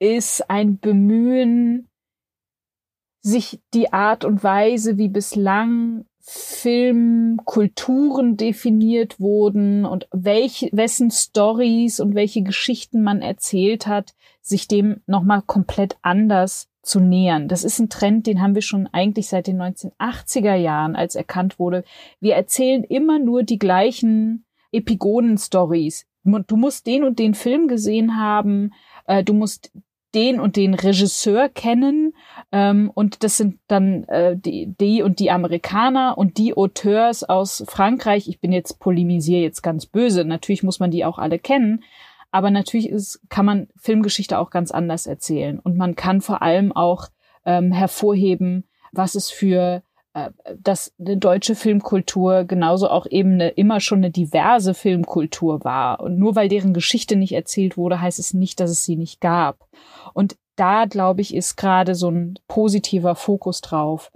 [0.00, 1.88] ist ein Bemühen,
[3.20, 12.14] sich die Art und Weise, wie bislang Filmkulturen definiert wurden und welche, wessen Stories und
[12.14, 17.48] welche Geschichten man erzählt hat, sich dem nochmal komplett anders zu nähern.
[17.48, 21.58] Das ist ein Trend, den haben wir schon eigentlich seit den 1980er Jahren, als erkannt
[21.58, 21.82] wurde.
[22.20, 26.04] Wir erzählen immer nur die gleichen Epigonen-Stories.
[26.24, 28.74] Du musst den und den Film gesehen haben,
[29.06, 29.72] äh, du musst
[30.14, 32.14] den und den Regisseur kennen
[32.50, 37.62] ähm, und das sind dann äh, die, die und die Amerikaner und die Auteurs aus
[37.68, 38.28] Frankreich.
[38.28, 40.24] Ich bin jetzt polemisiere jetzt ganz böse.
[40.24, 41.84] Natürlich muss man die auch alle kennen,
[42.30, 46.72] aber natürlich ist, kann man Filmgeschichte auch ganz anders erzählen und man kann vor allem
[46.72, 47.08] auch
[47.44, 49.82] ähm, hervorheben, was es für
[50.14, 56.00] äh, dass eine deutsche Filmkultur genauso auch eben eine, immer schon eine diverse Filmkultur war.
[56.00, 59.20] Und nur weil deren Geschichte nicht erzählt wurde, heißt es nicht, dass es sie nicht
[59.20, 59.68] gab.
[60.14, 64.10] Und da, glaube ich, ist gerade so ein positiver Fokus drauf,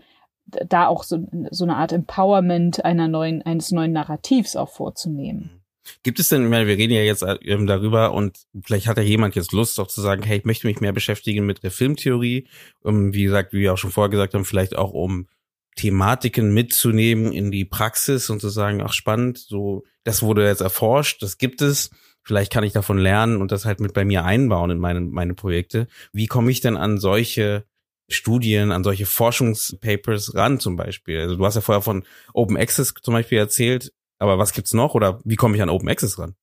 [0.47, 5.51] da auch so, so eine Art Empowerment einer neuen, eines neuen Narrativs auch vorzunehmen.
[5.55, 5.63] Mhm.
[6.05, 9.53] Gibt es denn, wir reden ja jetzt ähm, darüber und vielleicht hat ja jemand jetzt
[9.53, 12.47] Lust auch zu sagen, hey, ich möchte mich mehr beschäftigen mit der Filmtheorie,
[12.83, 15.27] um, wie gesagt, wie wir auch schon vorher gesagt haben, vielleicht auch um
[15.75, 21.23] Thematiken mitzunehmen in die Praxis und zu sagen, ach spannend, so, das wurde jetzt erforscht,
[21.23, 21.91] das gibt es,
[22.23, 25.35] vielleicht kann ich davon lernen und das halt mit bei mir einbauen in meine, meine
[25.35, 25.89] Projekte.
[26.13, 27.65] Wie komme ich denn an solche
[28.09, 31.21] Studien, an solche Forschungspapers ran zum Beispiel?
[31.21, 33.93] Also du hast ja vorher von Open Access zum Beispiel erzählt.
[34.19, 36.37] Aber was gibt's noch oder wie komme ich an Open Access ran?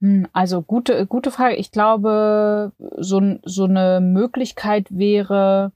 [0.00, 1.56] Hm, also gute, gute Frage.
[1.56, 5.72] Ich glaube, so, so eine Möglichkeit wäre,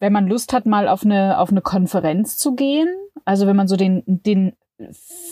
[0.00, 2.88] wenn man Lust hat, mal auf eine, auf eine Konferenz zu gehen.
[3.24, 4.54] Also wenn man so den, den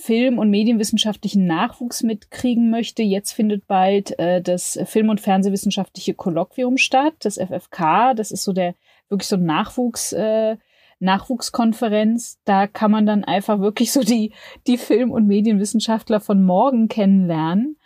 [0.02, 3.02] Film- und medienwissenschaftlichen Nachwuchs mitkriegen möchte.
[3.02, 8.14] Jetzt findet bald äh, das Film- und Fernsehwissenschaftliche Kolloquium statt, das FFK.
[8.14, 8.74] Das ist so der
[9.08, 10.12] wirklich so ein Nachwuchs.
[10.12, 10.56] Äh,
[11.02, 12.38] Nachwuchskonferenz.
[12.44, 14.32] Da kann man dann einfach wirklich so die,
[14.66, 17.76] die Film- und Medienwissenschaftler von morgen kennenlernen.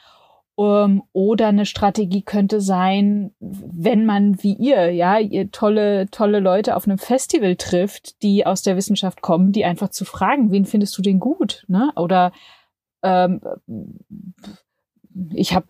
[0.58, 6.40] Um, ähm, oder eine Strategie könnte sein, wenn man wie ihr, ja, ihr tolle, tolle
[6.40, 10.64] Leute auf einem Festival trifft, die aus der Wissenschaft kommen, die einfach zu fragen, wen
[10.64, 11.92] findest du denn gut, ne?
[11.94, 12.32] Oder
[13.02, 13.42] ähm,
[15.34, 15.66] ich habe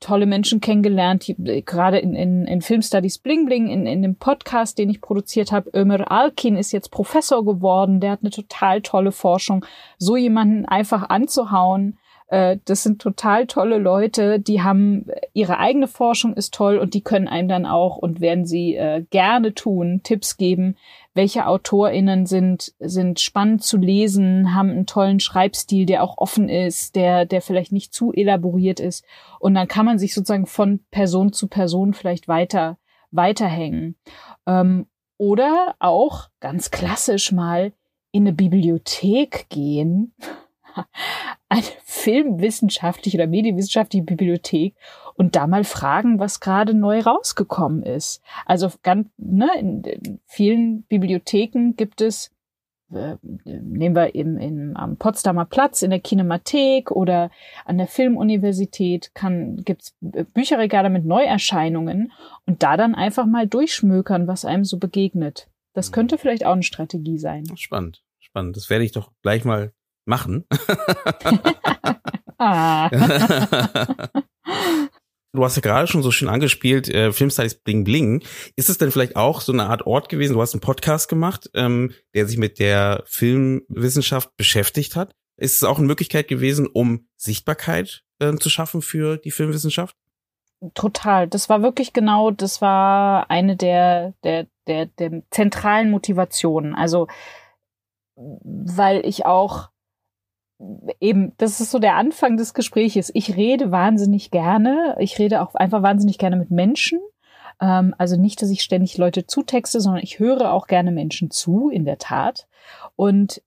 [0.00, 4.78] tolle Menschen kennengelernt, die, gerade in, in, in Filmstudies Bling Bling, in, in dem Podcast,
[4.78, 5.70] den ich produziert habe.
[5.74, 9.64] Ömer Alkin ist jetzt Professor geworden, der hat eine total tolle Forschung.
[9.98, 11.98] So jemanden einfach anzuhauen,
[12.64, 15.04] das sind total tolle Leute, die haben
[15.34, 19.04] ihre eigene Forschung ist toll und die können einem dann auch und werden sie äh,
[19.10, 20.76] gerne tun, Tipps geben,
[21.12, 26.96] welche AutorInnen sind, sind spannend zu lesen, haben einen tollen Schreibstil, der auch offen ist,
[26.96, 29.04] der, der vielleicht nicht zu elaboriert ist.
[29.38, 32.78] Und dann kann man sich sozusagen von Person zu Person vielleicht weiter,
[33.10, 33.96] weiterhängen.
[34.46, 34.86] Ähm,
[35.18, 37.74] oder auch ganz klassisch mal
[38.10, 40.14] in eine Bibliothek gehen
[41.48, 44.74] eine filmwissenschaftliche oder medienwissenschaftliche Bibliothek
[45.14, 48.22] und da mal fragen, was gerade neu rausgekommen ist.
[48.46, 52.30] Also ganz, ne, in, in vielen Bibliotheken gibt es
[52.92, 57.30] äh, nehmen wir im, im, am Potsdamer Platz in der Kinemathek oder
[57.64, 62.12] an der Filmuniversität kann, gibt's Bücherregale mit Neuerscheinungen
[62.46, 65.48] und da dann einfach mal durchschmökern, was einem so begegnet.
[65.72, 65.94] Das mhm.
[65.94, 67.44] könnte vielleicht auch eine Strategie sein.
[67.56, 68.56] Spannend, spannend.
[68.56, 69.72] Das werde ich doch gleich mal
[70.06, 70.46] machen.
[72.38, 72.88] ah.
[75.34, 78.22] Du hast ja gerade schon so schön angespielt, äh, Filmstyles Bling Bling.
[78.54, 80.34] Ist es denn vielleicht auch so eine Art Ort gewesen?
[80.34, 85.14] Du hast einen Podcast gemacht, ähm, der sich mit der Filmwissenschaft beschäftigt hat.
[85.38, 89.96] Ist es auch eine Möglichkeit gewesen, um Sichtbarkeit äh, zu schaffen für die Filmwissenschaft?
[90.74, 91.26] Total.
[91.26, 96.74] Das war wirklich genau, das war eine der, der, der, der zentralen Motivationen.
[96.74, 97.08] Also,
[98.16, 99.71] weil ich auch
[101.00, 103.10] eben, das ist so der Anfang des Gespräches.
[103.14, 104.96] Ich rede wahnsinnig gerne.
[104.98, 107.00] Ich rede auch einfach wahnsinnig gerne mit Menschen.
[107.60, 111.70] Ähm, also nicht, dass ich ständig Leute zutexte, sondern ich höre auch gerne Menschen zu,
[111.70, 112.46] in der Tat.
[112.96, 113.42] Und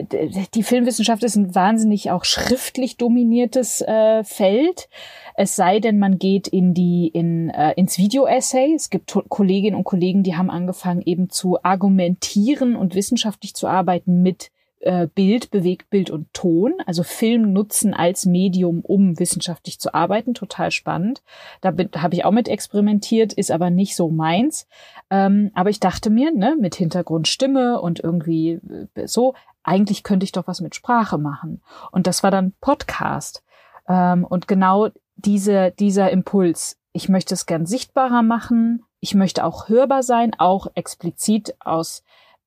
[0.00, 4.88] die Filmwissenschaft ist ein wahnsinnig auch schriftlich dominiertes äh, Feld.
[5.36, 8.74] Es sei denn, man geht in die in äh, ins Video-Essay.
[8.74, 14.22] Es gibt Kolleginnen und Kollegen, die haben angefangen eben zu argumentieren und wissenschaftlich zu arbeiten
[14.22, 14.50] mit
[14.84, 20.34] äh, Bild, Bewegtbild und Ton, also Film nutzen als Medium, um wissenschaftlich zu arbeiten.
[20.34, 21.22] Total spannend.
[21.60, 24.66] Da habe ich auch mit experimentiert, ist aber nicht so meins.
[25.10, 28.60] Ähm, aber ich dachte mir, ne, mit Hintergrundstimme und irgendwie
[28.94, 31.62] äh, so, eigentlich könnte ich doch was mit Sprache machen.
[31.90, 33.42] Und das war dann Podcast.
[33.88, 39.68] Ähm, und genau diese, dieser Impuls, ich möchte es gern sichtbarer machen, ich möchte auch
[39.68, 42.03] hörbar sein, auch explizit aus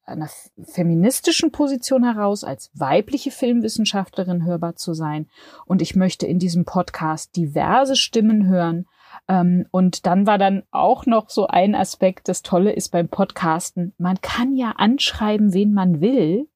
[0.08, 0.30] einer
[0.64, 5.28] feministischen Position heraus, als weibliche Filmwissenschaftlerin hörbar zu sein.
[5.66, 8.88] Und ich möchte in diesem Podcast diverse Stimmen hören.
[9.28, 13.93] Ähm, und dann war dann auch noch so ein Aspekt, das Tolle ist beim Podcasten,
[13.97, 16.47] man kann ja anschreiben, wen man will.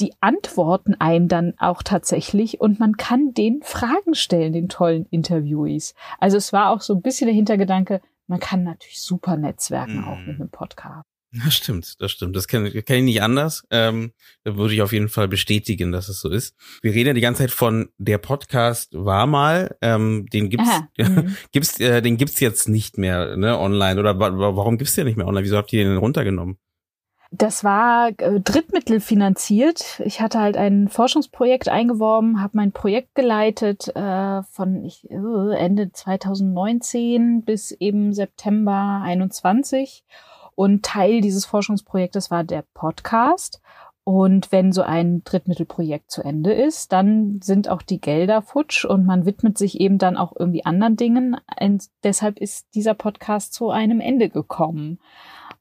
[0.00, 5.94] Die antworten einem dann auch tatsächlich und man kann den Fragen stellen, den tollen Interviewees.
[6.18, 10.04] Also es war auch so ein bisschen der Hintergedanke, man kann natürlich super netzwerken mm.
[10.04, 11.04] auch mit einem Podcast.
[11.44, 12.34] Das stimmt, das stimmt.
[12.34, 13.64] Das kenne kenn ich nicht anders.
[13.70, 14.12] Ähm,
[14.42, 16.56] da würde ich auf jeden Fall bestätigen, dass es so ist.
[16.82, 19.76] Wir reden ja die ganze Zeit von der Podcast war mal.
[19.80, 21.36] Ähm, den gibt's, mhm.
[21.52, 24.00] gibt's, äh, den gibt's jetzt nicht mehr ne, online.
[24.00, 25.44] Oder wa warum gibt's den nicht mehr online?
[25.44, 26.58] Wieso habt ihr den runtergenommen?
[27.32, 30.00] Das war äh, drittmittelfinanziert.
[30.04, 35.92] Ich hatte halt ein Forschungsprojekt eingeworben, habe mein Projekt geleitet äh, von ich, äh, Ende
[35.92, 40.04] 2019 bis eben September 21.
[40.60, 43.62] Und Teil dieses Forschungsprojektes war der Podcast.
[44.04, 49.06] Und wenn so ein Drittmittelprojekt zu Ende ist, dann sind auch die Gelder futsch und
[49.06, 51.38] man widmet sich eben dann auch irgendwie anderen Dingen.
[51.58, 54.98] Und deshalb ist dieser Podcast zu einem Ende gekommen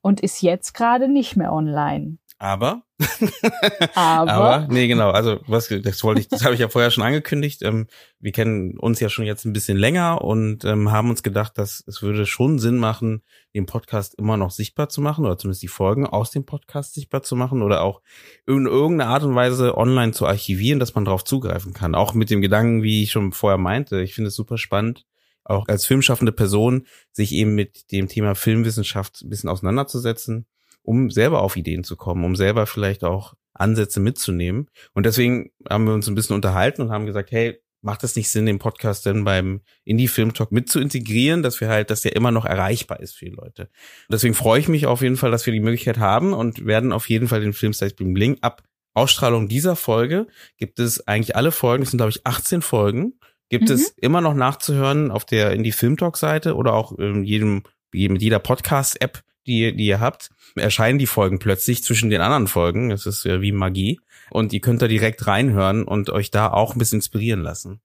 [0.01, 2.17] und ist jetzt gerade nicht mehr online.
[2.39, 2.83] Aber,
[3.95, 7.03] Aber, aber, nee, genau, also was, das wollte ich, das habe ich ja vorher schon
[7.03, 7.61] angekündigt.
[7.63, 7.87] Ähm,
[8.19, 11.83] wir kennen uns ja schon jetzt ein bisschen länger und ähm, haben uns gedacht, dass
[11.87, 13.23] es würde schon Sinn machen,
[13.53, 17.23] den Podcast immer noch sichtbar zu machen oder zumindest die Folgen aus dem Podcast sichtbar
[17.23, 18.01] zu machen oder auch
[18.47, 21.95] in irgendeiner Art und Weise online zu archivieren, dass man darauf zugreifen kann.
[21.95, 25.05] Auch mit dem Gedanken, wie ich schon vorher meinte, ich finde es super spannend,
[25.45, 30.47] auch als filmschaffende Person sich eben mit dem Thema Filmwissenschaft ein bisschen auseinanderzusetzen
[30.89, 34.71] um selber auf Ideen zu kommen, um selber vielleicht auch Ansätze mitzunehmen.
[34.93, 38.29] Und deswegen haben wir uns ein bisschen unterhalten und haben gesagt, hey, macht es nicht
[38.29, 42.31] Sinn, den Podcast denn beim Indie-Film-Talk mit zu integrieren, dass wir halt, dass der immer
[42.31, 43.63] noch erreichbar ist für die Leute.
[43.63, 46.91] Und deswegen freue ich mich auf jeden Fall, dass wir die Möglichkeit haben und werden
[46.91, 48.63] auf jeden Fall den Film Style Bling Bling ab
[48.95, 50.25] Ausstrahlung dieser Folge
[50.57, 53.13] gibt es eigentlich alle Folgen, es sind glaube ich 18 Folgen,
[53.49, 53.75] gibt mhm.
[53.75, 57.61] es immer noch nachzuhören auf der Indie Film Talk Seite oder auch in jedem,
[57.93, 62.47] mit jeder Podcast App, die, die ihr habt erscheinen die Folgen plötzlich zwischen den anderen
[62.47, 62.89] Folgen.
[62.89, 63.99] Das ist ja wie Magie.
[64.29, 67.81] Und ihr könnt da direkt reinhören und euch da auch ein bisschen inspirieren lassen.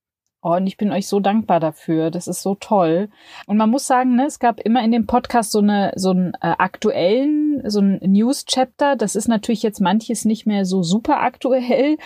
[0.46, 2.10] Oh, und ich bin euch so dankbar dafür.
[2.10, 3.08] Das ist so toll.
[3.46, 6.34] Und man muss sagen, ne, es gab immer in dem Podcast so eine so einen
[6.34, 8.96] äh, aktuellen, so ein News-Chapter.
[8.96, 11.96] Das ist natürlich jetzt manches nicht mehr so super aktuell,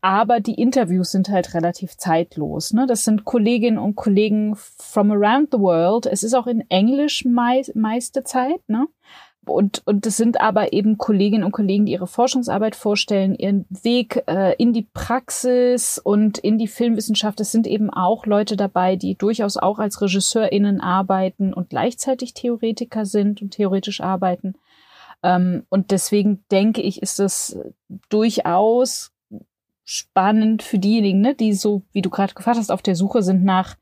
[0.00, 2.72] aber die Interviews sind halt relativ zeitlos.
[2.72, 2.86] Ne?
[2.86, 6.06] Das sind Kolleginnen und Kollegen from around the world.
[6.06, 8.86] Es ist auch in Englisch mei meiste Zeit, ne?
[9.48, 14.22] Und, und das sind aber eben Kolleginnen und Kollegen, die ihre Forschungsarbeit vorstellen, ihren Weg
[14.26, 17.40] äh, in die Praxis und in die Filmwissenschaft.
[17.40, 23.06] Es sind eben auch Leute dabei, die durchaus auch als RegisseurInnen arbeiten und gleichzeitig Theoretiker
[23.06, 24.54] sind und theoretisch arbeiten.
[25.22, 27.58] Ähm, und deswegen denke ich, ist es
[28.08, 29.12] durchaus
[29.84, 33.42] spannend für diejenigen, ne, die so, wie du gerade gefragt hast, auf der Suche sind
[33.42, 33.76] nach,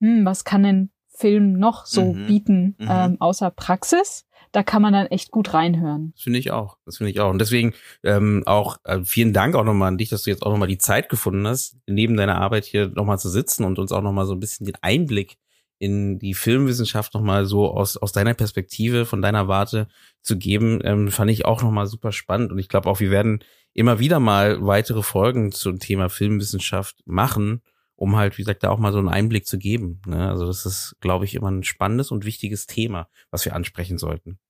[0.00, 2.26] hm, was kann denn Film noch so mhm.
[2.26, 2.88] bieten, mhm.
[2.90, 4.26] Ähm, außer Praxis?
[4.52, 6.12] Da kann man dann echt gut reinhören.
[6.14, 6.76] Das finde ich auch.
[6.84, 7.30] Das finde ich auch.
[7.30, 7.72] Und deswegen
[8.04, 10.78] ähm, auch äh, vielen Dank auch nochmal an dich, dass du jetzt auch nochmal die
[10.78, 14.34] Zeit gefunden hast, neben deiner Arbeit hier nochmal zu sitzen und uns auch nochmal so
[14.34, 15.38] ein bisschen den Einblick
[15.78, 19.88] in die Filmwissenschaft nochmal so aus, aus deiner Perspektive, von deiner Warte
[20.20, 22.52] zu geben, ähm, fand ich auch nochmal super spannend.
[22.52, 23.42] Und ich glaube auch, wir werden
[23.72, 27.62] immer wieder mal weitere Folgen zum Thema Filmwissenschaft machen
[28.02, 30.02] um halt, wie gesagt, da auch mal so einen Einblick zu geben.
[30.08, 30.28] Ne?
[30.28, 34.40] Also das ist, glaube ich, immer ein spannendes und wichtiges Thema, was wir ansprechen sollten.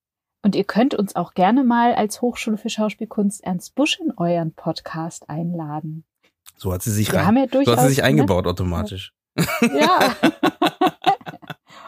[0.42, 4.54] Und ihr könnt uns auch gerne mal als Hochschule für Schauspielkunst Ernst Busch in euren
[4.54, 6.06] Podcast einladen.
[6.56, 8.04] So hat sie sich, rein, ja so hat sie sich ne?
[8.04, 9.12] eingebaut automatisch.
[9.60, 10.16] Ja.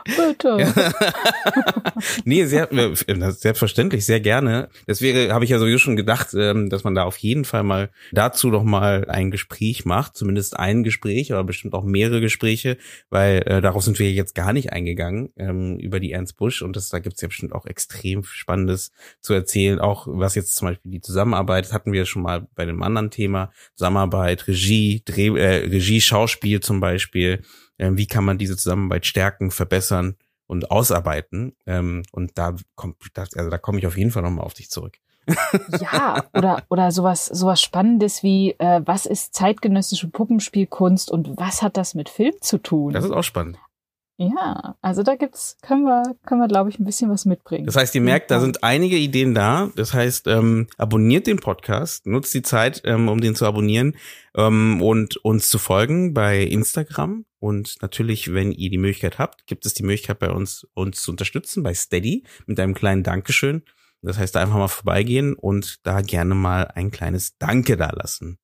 [0.05, 0.73] Bitte.
[2.25, 4.69] nee, sehr, äh, selbstverständlich, sehr gerne.
[4.87, 7.63] Das wäre, habe ich ja sowieso schon gedacht, ähm, dass man da auf jeden Fall
[7.63, 12.77] mal dazu noch mal ein Gespräch macht, zumindest ein Gespräch, aber bestimmt auch mehrere Gespräche,
[13.09, 16.77] weil äh, darauf sind wir jetzt gar nicht eingegangen ähm, über die Ernst Busch und
[16.77, 19.79] das, da gibt's ja bestimmt auch extrem Spannendes zu erzählen.
[19.81, 23.11] Auch was jetzt zum Beispiel die Zusammenarbeit, das hatten wir schon mal bei einem anderen
[23.11, 27.43] Thema, Zusammenarbeit, Regie, Dreh, äh, Regie, Schauspiel zum Beispiel
[27.79, 30.17] wie kann man diese Zusammenarbeit stärken, verbessern
[30.47, 31.57] und ausarbeiten.
[31.67, 34.99] Ähm, und da kommt, also da komme ich auf jeden Fall nochmal auf dich zurück.
[35.81, 41.77] ja, oder, oder sowas, sowas Spannendes wie, äh, was ist zeitgenössische Puppenspielkunst und was hat
[41.77, 42.93] das mit Film zu tun?
[42.93, 43.59] Das ist auch spannend.
[44.17, 47.67] Ja, also da gibt's, können wir, können wir, glaube ich, ein bisschen was mitbringen.
[47.67, 49.71] Das heißt, ihr merkt, da sind einige Ideen da.
[49.75, 53.97] Das heißt, ähm, abonniert den Podcast, nutzt die Zeit, ähm, um den zu abonnieren
[54.37, 57.25] ähm, und uns zu folgen bei Instagram.
[57.45, 61.11] Und natürlich, wenn ihr die Möglichkeit habt, gibt es die Möglichkeit bei uns, uns zu
[61.11, 63.65] unterstützen bei Steady mit einem kleinen Dankeschön.
[64.01, 68.39] Das heißt, einfach mal vorbeigehen und da gerne mal ein kleines Danke da lassen.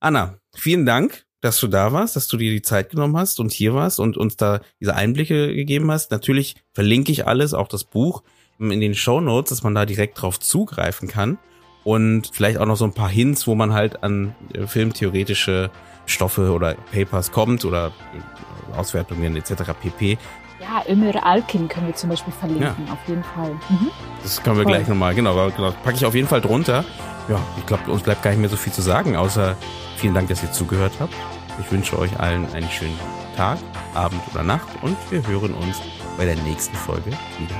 [0.00, 3.52] Anna, vielen Dank dass du da warst, dass du dir die Zeit genommen hast und
[3.52, 6.12] hier warst und uns da diese Einblicke gegeben hast.
[6.12, 8.22] Natürlich verlinke ich alles, auch das Buch
[8.60, 11.38] in den Show Notes, dass man da direkt drauf zugreifen kann
[11.82, 15.72] und vielleicht auch noch so ein paar Hints, wo man halt an äh, filmtheoretische
[16.06, 19.72] Stoffe oder Papers kommt oder äh, Auswertungen etc.
[19.80, 20.18] pp.
[20.60, 22.92] Ja, Ömer Alkin können wir zum Beispiel verlinken, ja.
[22.92, 23.50] auf jeden Fall.
[23.68, 23.90] Mhm.
[24.22, 24.74] Das können wir Toll.
[24.74, 26.84] gleich nochmal, genau, genau, packe ich auf jeden Fall drunter.
[27.28, 29.56] Ja, ich glaube, uns bleibt gar nicht mehr so viel zu sagen, außer
[29.96, 31.14] vielen Dank, dass ihr zugehört habt.
[31.60, 32.98] Ich wünsche euch allen einen schönen
[33.36, 33.58] Tag,
[33.94, 35.80] Abend oder Nacht und wir hören uns
[36.16, 37.56] bei der nächsten Folge wieder.